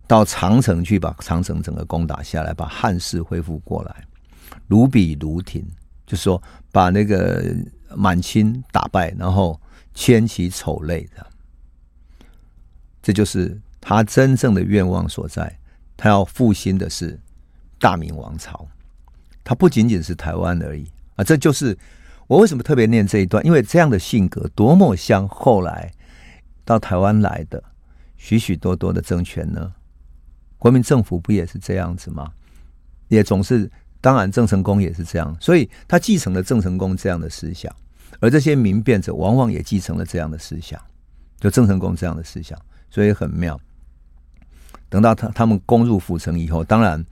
[0.08, 4.04] 到长城去，把长城整个攻打下来，把汉室恢复过来。
[4.66, 5.64] 如彼卢亭，
[6.04, 7.54] 就是说把那个
[7.94, 9.58] 满清打败，然后
[9.94, 11.24] 牵起丑类的，
[13.00, 15.56] 这就是他真正的愿望所在。
[15.96, 17.16] 他要复兴的是
[17.78, 18.66] 大明王朝，
[19.44, 21.24] 他不仅仅是台湾而已啊！
[21.24, 21.76] 这就是
[22.26, 25.90] 我为什么特别念这一段，因为这样的性格多么像后来
[26.64, 27.62] 到台湾来的
[28.16, 29.72] 许许多多的政权呢？
[30.58, 32.32] 国民政府不也是这样子吗？
[33.08, 37.74] 也总是，当然郑成功也是这样，所以他继承了郑成功这样的思想，
[38.20, 40.80] 而这些民变者往往也继承了这样的思想，
[41.40, 42.58] 就郑成功这样的思想，
[42.90, 43.60] 所以很妙。
[44.88, 47.04] 等到他他们攻入府城以后，当然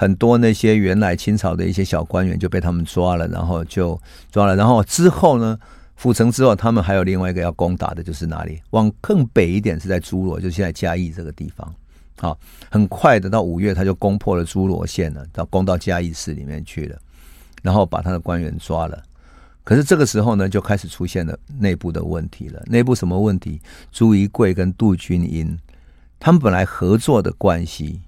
[0.00, 5.58] 很多那些原来清朝的一些小官员就被他们抓了，然后就抓了，然后之后呢，
[5.96, 8.62] 府城之后，他们还有另外一个要攻打的，就是哪里？
[8.70, 11.74] 往更北一点是在诸罗，就现在嘉义这个地方。
[12.16, 12.38] 好，
[12.70, 16.96] 很快的到五月，他就攻破了诸罗县了，到攻到嘉义市里面去了，
[17.60, 19.02] 然后把他的官员抓了。
[19.64, 22.62] 可是这个时候呢，就开始出现了内部的问题了。
[22.66, 23.60] 内部什么问题？
[23.90, 25.58] 朱一贵跟杜君英，
[26.20, 28.00] 他们本来合作的关系，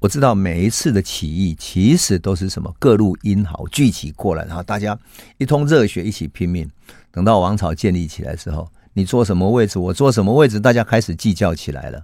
[0.00, 2.72] 我知道每一次的起义其实都是什么？
[2.78, 4.96] 各路英豪聚集过来，然后大家
[5.38, 6.68] 一通热血，一起拼命。
[7.10, 12.00] 等到王朝建立起来之后，你坐什么位置，我坐什么位置，大家开始计较起来了。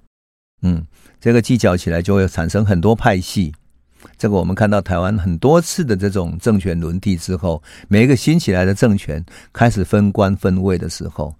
[0.62, 0.84] 嗯，
[1.20, 3.54] 这个计较起来就会产生很多派系。
[4.18, 11.32] 这个我们看到台湾很多次的这种政权轮替之后，每一个新起来的政权开始分官分位的时候，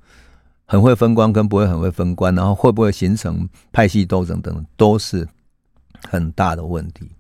[0.67, 5.27] 很会分官跟不会很会分官，然后会不会形成派系斗争等，都是
[6.09, 7.11] 很大的问题。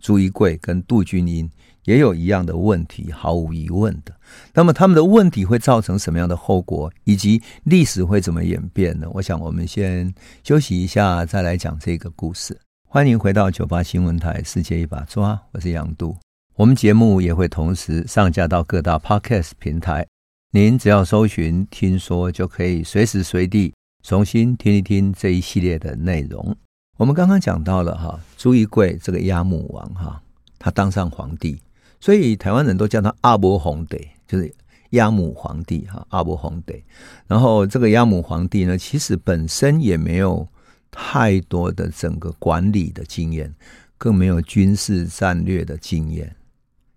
[0.00, 1.50] 朱一贵跟杜君英。
[1.84, 4.14] 也有一样的问题，毫无疑问的。
[4.54, 9.08] 那么他们的问题会造成什么样的后果，以及历史会怎么演变呢？
[9.14, 10.14] 我想我们先
[10.44, 12.56] 休息一下，再来讲这个故事。
[12.88, 16.16] 欢迎回到九八新闻台《世界一把抓》，我是杨渡。
[16.54, 20.06] 我们节目也会同时上架到各大 Podcast 平台，
[20.52, 26.56] 您只要搜寻“听说”，就可以随时随地重新听一听这一系列的内容。
[27.02, 30.22] 我们刚刚讲到了哈，朱一贵这个鸭母王哈，
[30.56, 31.60] 他当上皇帝。
[31.98, 34.54] 所以台湾人都叫他阿伯皇帝，就是
[34.90, 36.80] 鸭母皇帝哈，阿伯皇帝。
[37.26, 40.46] 然后这个鸭母皇帝呢，其实本身也没有
[40.92, 43.52] 太多的整个管理的经验，
[43.98, 46.36] 更没有军事战略的经验。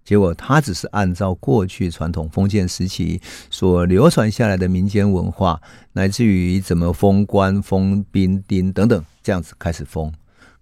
[0.06, 10.14] 结果他只是按照过去传统封建时期所流传下来的民间文化，乃至于怎么封官、封兵丁等等这样子开始封。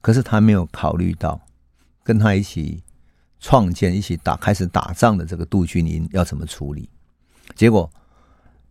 [0.01, 1.39] 可是他没有考虑到
[2.03, 2.81] 跟他一起。
[3.45, 6.87] 创建一起打开始打仗的这个杜君英要怎么处理？
[7.55, 7.91] 结果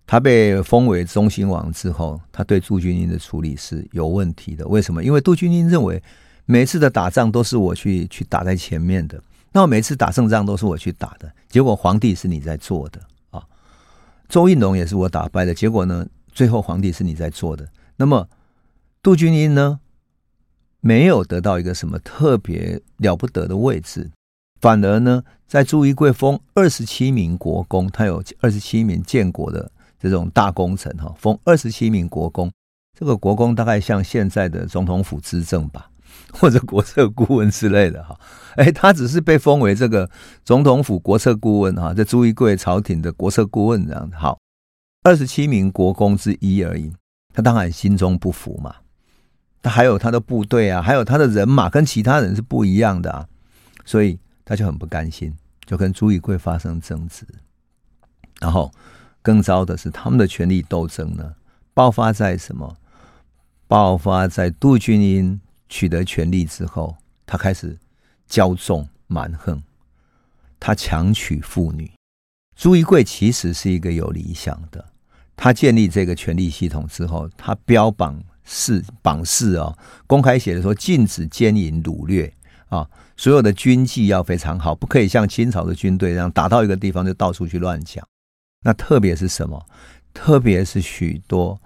[0.07, 4.67] 他被封为中兴王之后，他对杜君英的处理是有问题的。
[4.67, 5.05] 为什么？
[5.05, 6.03] 因为杜君英认为
[6.47, 9.23] 每次的打仗都是我去去打在前面的，
[9.53, 13.01] 那我每次打胜仗都是我去打的，结果皇帝是你在做的
[13.31, 13.45] 啊。
[14.29, 17.69] 周应龙也是我打败的，结果呢，最后皇帝是你在做的。
[17.97, 18.27] 那么
[19.03, 19.79] 杜君英呢，
[20.81, 24.11] 没有得到一个什么特别了不得的位置。
[24.61, 32.51] 反而呢，在朱一贵封二十七名国公，他有二十七名建国的这种大功臣哈，封二十七名国公。
[32.99, 35.91] 这个国公大概像现在的总统府资政吧。
[36.33, 38.19] 或者国策顾问之类的哈。
[38.57, 40.11] 哎，他只是被封为这个
[40.45, 44.39] 总统府国策顾问哈，这朱一贵朝廷的国策顾问这样好，
[45.03, 46.93] 二十七名国公之一而已。
[47.35, 48.75] 他当然心中不服嘛，
[49.63, 53.27] 他还有他的部队啊，还有他的人马跟其他人是不一样的啊，
[53.87, 55.35] 所以他就很不甘心，
[55.65, 57.27] 就跟朱一贵发生争执。
[58.39, 58.71] 然后
[59.23, 61.33] 更糟的是，他们的权力斗争呢，
[61.73, 62.77] 爆发在什么？
[63.67, 65.41] 爆发在杜君英
[65.73, 66.95] 取得权力之后，
[67.25, 67.79] 他开始。
[68.29, 69.63] 骄纵蛮横，
[70.59, 71.91] 他强娶妇女。
[72.57, 74.83] 朱一贵其实是一个有理想的，
[75.37, 82.33] 他建立这个权力系统之后，他标榜是榜示啊，公开写的说禁止奸淫掳掠
[82.69, 88.03] 啊，所有的军纪要非常好，不可以像清朝的军队这样打到一个地方就到处去乱讲。
[88.65, 89.67] 那特别是什么？
[90.15, 91.61] 特别是许多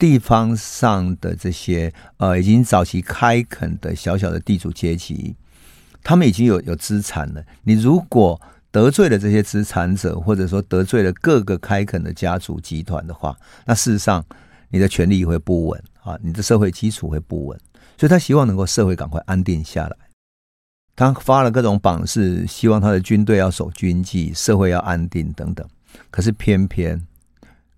[0.00, 5.36] 地方上的这些呃，已经早期开垦的小小的地主阶级。
[6.02, 7.44] 他们已经有有资产了。
[7.64, 8.40] 你如果
[8.70, 13.36] 得罪了这些资产者，或者说得罪了各个开垦的家族集团的话，
[13.66, 14.24] 那事实上
[14.70, 17.60] 你的权力会不稳啊，你的社会基础会不稳。
[17.98, 19.96] 所以他希望能够社会赶快安定下来。
[20.96, 25.68] 他发了各种榜示，希望他的军队要守军纪，社会要安定等等。
[26.10, 27.06] 可是偏偏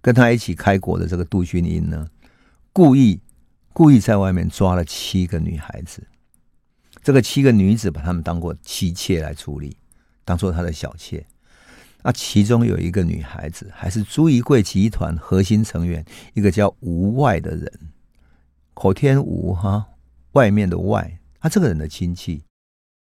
[0.03, 2.07] 跟他一起开国的这个杜君英呢，
[2.73, 3.21] 故意
[3.73, 6.07] 故意在外面抓了七个女孩子。
[7.03, 9.77] 这个七个女子把他们当过妻妾来处理，
[10.25, 11.25] 当做他的小妾。
[12.03, 17.73] 那其中有一个女孩子，还是朱一贵集团核心成员，一个叫吴外的人，
[18.75, 19.87] 口天吴哈，
[20.33, 22.43] 外面的外，他这个人的亲戚。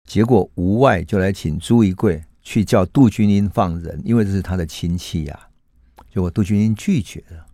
[0.05, 5.46] 结果吴外就来请朱一贵去叫杜君英放人，因为这是他的亲戚呀、啊。
[6.13, 7.45] 结果杜君英拒绝了，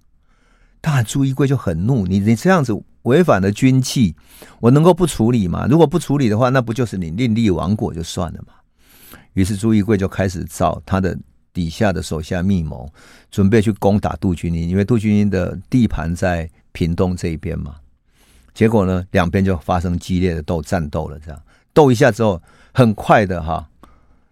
[0.82, 2.74] 当然朱一贵就很怒，你你这样子。
[3.04, 4.16] 违反了军纪，
[4.62, 5.68] 我能够不处理吗？
[5.70, 8.54] 如果不处理的话，那不就是你另立王国就算了吗？
[9.34, 11.18] 于是朱一贵就开始找他的
[11.52, 12.90] 底下的手下密谋，
[13.30, 17.76] 准备去攻打杜君英，因为杜君英的地盘在屏东这一边嘛。
[18.54, 21.20] 结果呢，两边就发生激烈的斗战斗了。
[21.20, 21.42] 这样
[21.74, 22.42] 斗一下之后，
[22.74, 23.68] 很快的哈，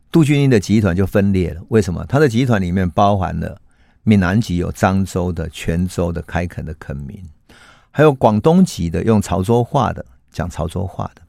[0.09, 1.61] 杜君英的集团就分裂了。
[1.67, 2.05] 为什么？
[2.05, 3.60] 他的集团里面包含了
[4.03, 7.23] 闽南籍有漳州的、泉州的开垦的垦民。
[7.91, 11.21] 还有广东籍的用潮州话的，讲潮州话的，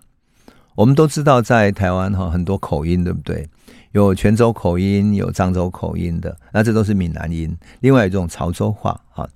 [0.74, 3.48] 我们都知道在台湾哈很多口音，对不对？
[3.90, 7.54] 有泉州口音，有漳州口音的，那这都是闽南音。
[7.80, 9.28] 另外一种潮州话哈，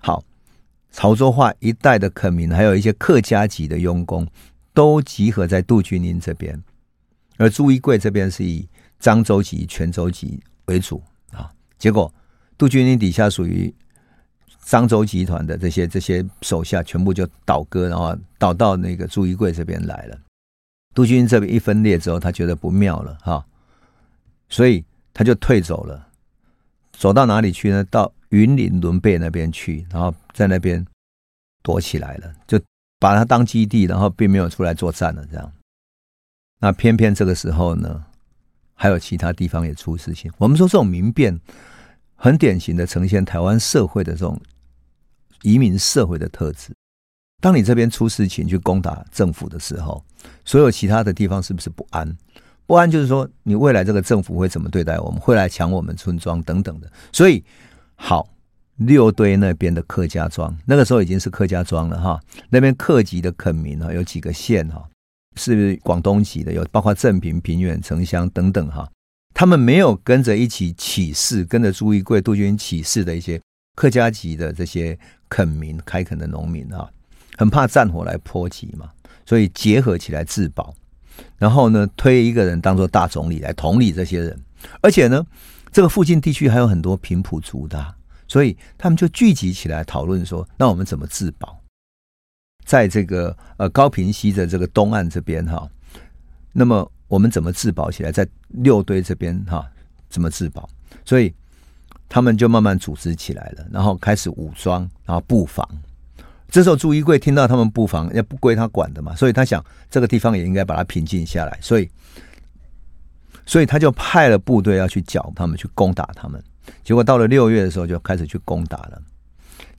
[0.00, 0.24] 好，
[0.90, 4.26] 潮州话一带的垦民，还有一些客家籍的佣工，
[4.74, 6.60] 都集合在杜君英这边，
[7.36, 8.66] 而朱一贵这边是以
[9.00, 11.00] 漳州籍、泉州籍为主
[11.32, 11.52] 啊。
[11.78, 12.12] 结果
[12.60, 13.74] 杜君英底下属于。
[14.62, 20.16] 漳州集团的这些这些手下全部就倒戈，然后倒到那个朱一贵这边来了。
[20.94, 23.44] 杜君英这边一分裂之后，他觉得不妙了哈，
[24.48, 26.06] 所以他就退走了。
[26.92, 27.82] 走到哪里去呢？
[27.84, 30.86] 到云林仑背那边去，然后在那边
[31.62, 32.60] 躲起来了，就
[33.00, 35.26] 把他当基地，然后并没有出来作战了。
[35.32, 35.52] 这样，
[36.60, 38.04] 那偏偏这个时候呢，
[38.74, 40.30] 还有其他地方也出事情。
[40.38, 41.40] 我们说这种民变，
[42.20, 44.40] 很典型的呈现台湾社会的这种。
[45.42, 46.70] 移民社会的特质，
[47.40, 50.04] 当你这边出事情去攻打政府的时候，
[50.44, 52.14] 所有其他的地方是不是不安？
[52.66, 55.18] 不安就是说，你未来这个政府会怎么对待我们？
[55.18, 56.92] 会来抢我们村庄等等的。
[57.10, 57.42] 所以，
[57.94, 58.28] 好，
[58.76, 62.20] 六堆那边的客家庄，那个时候已经是客家庄了哈。
[62.50, 64.86] 那边客籍的垦民哈，有几个县哈，
[65.36, 68.86] 是广东籍的，有包括正平、平远、城乡等等哈。
[69.40, 73.40] 他们没有跟着一起起事，跟着朱一贵、杜君起事的一些
[73.74, 74.98] 客家籍的这些。
[75.30, 76.90] 垦民开垦的农民啊，
[77.38, 78.90] 很怕战火来波及嘛，
[79.24, 80.74] 所以结合起来自保。
[81.38, 84.38] 然后呢，推一个人当做大总理来统领这些人。
[84.82, 85.24] 而且呢，
[85.70, 87.94] 这个附近地区还有很多平埔族的，
[88.26, 91.58] 所以他们就聚集起来讨论说：那我们怎么自保？
[92.66, 95.70] 在这个呃高屏溪的这个东岸这边哈，
[96.52, 98.10] 那么我们怎么自保起来？
[98.10, 99.68] 在六堆这边哈，
[100.08, 100.66] 怎么自保？
[101.04, 101.30] 所以。
[102.12, 105.64] 他们就慢慢组织起来了，然后开始武装，然后布防。
[106.48, 111.88] 这时候朱一贵听到他们布防，也不归他管的嘛，所以他想这个地方也应该把它平静下来，所以，
[113.46, 116.42] 所以他就派了部队要去剿他们，去攻打他们。
[116.82, 119.00] 结果到了六月的时候，就开始去攻打了。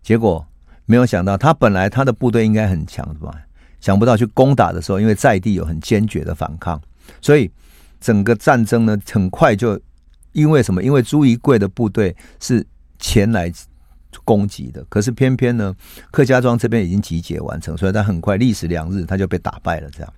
[0.01, 0.47] 结果
[0.85, 3.35] 没有想到，他本来他的部队应该很强的嘛，
[3.81, 6.81] 想不到去攻打的时候，因为在地有很坚决的反抗，
[7.21, 7.49] 所以
[7.99, 9.79] 整个战争呢，很快就。
[10.33, 10.81] 因为什么？
[10.81, 12.65] 因为朱一贵的部队是
[12.97, 13.51] 前来
[14.23, 15.75] 攻击的，可是偏偏呢，
[16.09, 19.89] 客家庄这边已经集结完成，所以他很快历时两日他就被打败了。
[19.89, 20.13] 这样，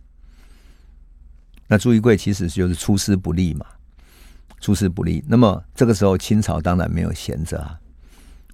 [1.67, 3.65] 那朱一贵其实就是出师不利嘛，
[4.61, 5.23] 出师不利。
[5.27, 7.79] 那么这个时候清朝当然没有闲着啊。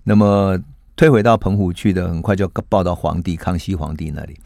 [0.05, 0.57] 那么
[0.95, 4.39] 退回到澎湖去的，很快就报到皇帝康熙皇帝那里。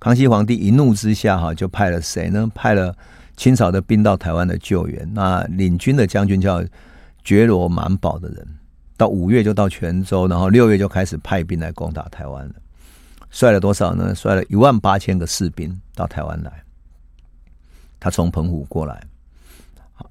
[0.00, 2.50] 康熙皇帝一怒之下，哈，就派了谁呢？
[2.52, 2.92] 派了
[3.36, 5.08] 清朝的兵到台湾的救援。
[5.12, 6.64] 那领军的将军叫
[7.24, 8.46] 觉罗满保的人，
[8.96, 12.54] 到五月就到泉州，然后六月就开始派兵来攻打台湾了。
[13.30, 14.14] 率了多少呢？
[14.14, 16.62] 率了一万八千个士兵到台湾来。
[17.98, 19.02] 他从澎湖过来，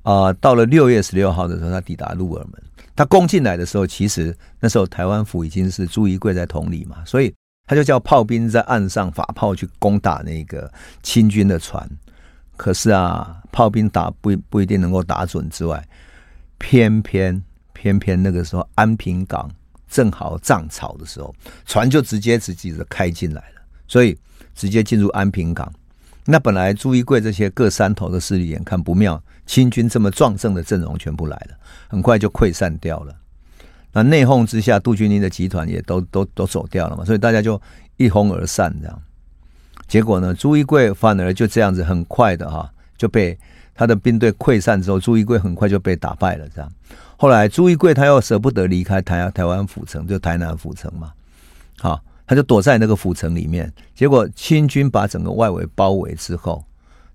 [0.03, 2.61] 啊、到了六月十六号的时候，他抵达鹿耳门。
[2.95, 7.33] 他攻进来的时候，其实那时候台湾府已经是朱一贵在统领嘛，所以
[7.65, 10.71] 他就叫炮兵在岸上发炮去攻打那个
[11.01, 11.89] 清军的船。
[12.57, 15.85] 可是啊，炮兵打不不一定能够打准之外，
[16.57, 17.41] 偏偏
[17.73, 19.49] 偏偏那个时候安平港
[19.89, 21.33] 正好涨潮的时候，
[21.65, 24.17] 船就直接直接的开进来了，所以
[24.53, 25.71] 直接进入安平港。
[26.25, 33.15] 那本来朱一贵这些各山头的势力眼看不妙，清军这么壮盛的阵容全部来了，很快就溃散掉了。
[33.91, 37.61] 那内讧之下，杜君英的集团也都都都走掉了嘛，所以大家就
[37.97, 39.01] 一哄而散这样。
[39.87, 43.37] 结果呢，朱一贵反而就这样子很快的哈就被
[43.73, 46.71] 他的兵队溃散之后，朱一贵很快就被打败了这样。
[47.17, 51.13] 后来朱一贵他又舍不得离开台台湾府城，就台南府城嘛，
[51.79, 52.01] 好。
[52.27, 56.65] 他就躲在那个府城里面，结果清军把整个外围包围之后，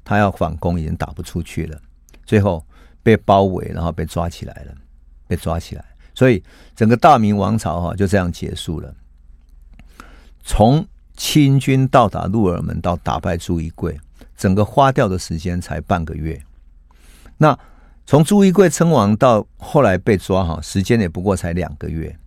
[0.04, 1.76] 他要反攻已经打不出去了，
[2.24, 2.64] 最后
[3.02, 4.72] 被包围，然后被抓起来了，
[5.26, 6.40] 被抓起来，所以
[6.76, 8.94] 整个大明王朝哈就这样结束了。
[10.44, 10.86] 从
[11.20, 14.00] 清军到达鹿耳门到打败朱一贵，
[14.38, 16.40] 整个花掉的时间才半个月。
[17.36, 17.56] 那
[18.06, 22.18] 从朱一贵称王到后来被抓哈，时间也不过才两个月。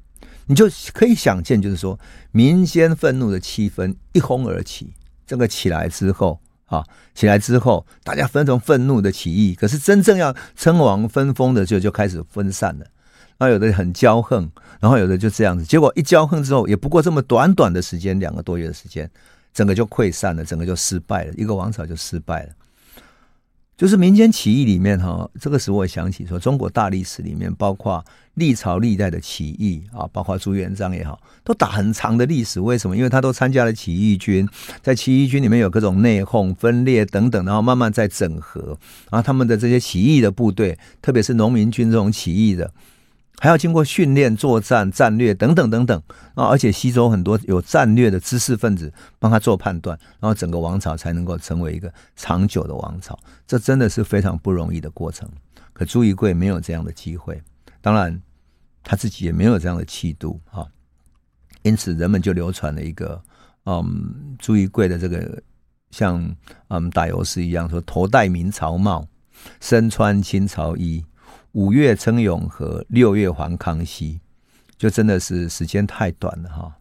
[0.46, 2.00] 你就可以想见，就是说，
[2.32, 4.94] 民间愤怒的气氛一哄而起。
[5.26, 6.86] 这个起来之后，啊，
[7.16, 9.56] 起来之后，大家分成愤怒的起义。
[9.56, 12.86] 可是真正要称王分封的，就就开始分散了。
[13.44, 15.66] 那有的很骄横，然后有的就这样子。
[15.66, 19.10] 结果一骄横之后，也不过这么短短的时间，两个多月的时间，
[19.54, 22.50] 整个就溃散了，整个就失败了，一个王朝就失败了。
[23.76, 28.02] 就是民间起义里面哈，这个时候我想起说，中国大历史里面包括
[28.36, 32.62] 历朝历代的起义啊，包括朱元璋也好，都打很长的历史。
[32.62, 32.96] 为什么？
[32.96, 34.48] 因为他都参加了起义军，
[34.82, 38.78] 在起义军里面有各种内讧、分裂等等，然后慢慢在整合，
[39.12, 42.72] 然后他们的这些起义的部队，特别是农民军这种起义的。
[43.40, 46.02] 还要经过训练、作战、战略等等等等
[46.34, 53.18] 啊，而且吸收很多有战略的知识分子帮他做判断，然后整个王朝才能够成为一个长久的王朝。
[53.46, 55.30] 这真的是非常不容易的过程。
[55.74, 57.42] 可朱一贵没有这样的机会，
[57.82, 58.22] 当然
[58.84, 60.66] 他自己也没有这样的气度啊。
[61.64, 63.22] 因此，人们就流传了一个
[63.66, 65.42] 嗯，朱一贵的这个
[65.92, 66.24] 像
[66.68, 69.06] 嗯打油诗一样，说头戴明朝帽，
[69.60, 71.04] 身穿清朝衣。
[71.54, 74.20] 五月称永和，六月还康熙，
[74.78, 76.76] 就真的是时间太短了哈。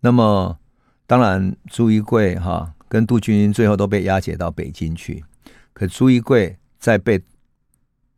[0.00, 0.58] 那么，
[1.06, 5.24] 当然朱一贵哈跟杜君英最后都被押解到北京去。
[5.72, 7.20] 可朱一贵在被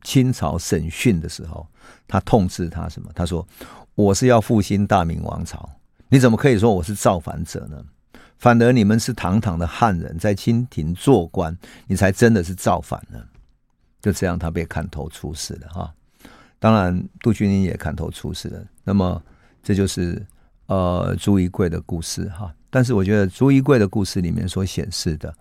[0.03, 1.67] 清朝审讯的时候，
[2.07, 3.09] 他痛斥他什么？
[3.15, 3.47] 他说
[3.95, 5.67] ：“我是要复兴大明王朝，
[6.09, 7.83] 你怎么可以说我是造反者呢？
[8.37, 11.57] 反而你们是堂堂的汉人，在清廷做官，
[11.87, 13.19] 你才真的是造反呢。”
[14.01, 15.93] 就这样，他被砍头处死了哈。
[16.59, 18.65] 当然，杜君英也砍头处死了。
[18.83, 19.21] 那么，
[19.63, 20.25] 这就是
[20.67, 22.53] 呃朱一贵的故事哈。
[22.69, 25.33] 但是，我觉得朱一贵的故事里面所显示的，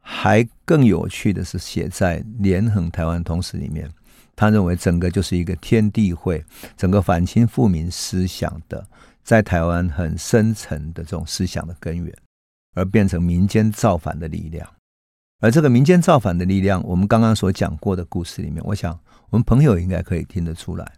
[0.00, 3.90] 还更有趣的是写在《连横台湾通史》里面。
[4.34, 6.42] 他认为整个就是一个天地会，
[6.76, 8.86] 整个反清复明思想的，
[9.22, 12.14] 在台湾很深层的这种思想的根源，
[12.74, 14.66] 而变成民间造反的力量。
[15.40, 18.98] 而这个民间造反的力量，我们刚刚所讲过的故事里面，我想
[19.30, 20.92] 我们朋友应该可以听得出来，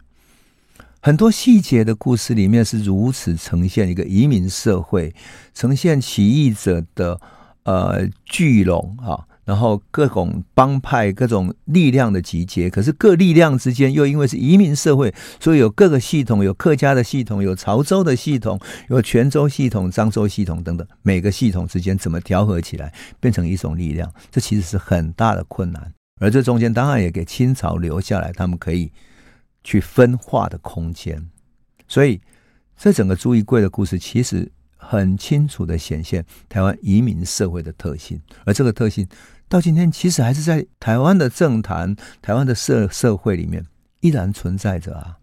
[1.01, 5.15] 很多细节的故事里面是如此呈现一个移民社会，
[5.53, 7.19] 呈现起义者的
[7.63, 9.25] 呃聚拢啊。
[9.45, 25.93] 然后各种帮派、各种力量的集结，可是各力量之间又因为是移民社会，所以有各个系统，有客家的系统，有潮州的系统，有泉州系统、漳州系统等等，每个系统之间怎么调和起来，变成一种力量，这其实是很大的困难。
[26.21, 28.91] 而这中间当然也给清朝留下来他们可以
[29.63, 31.21] 去分化的空间。
[31.85, 32.21] 所以，
[32.77, 39.05] 这整个朱一贵的故事其实很清楚地显现台湾移民社会的特性，而这个特性。
[39.53, 43.63] 到今天，其实还是在台湾的政坛、台湾的社社会里面
[43.99, 45.15] 依然存在着啊。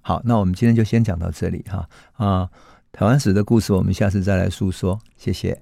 [0.00, 2.48] 好，那我们今天就先讲到这里哈啊，
[2.92, 4.96] 台湾史的故事，我们下次再来诉说。
[5.16, 5.52] 谢谢。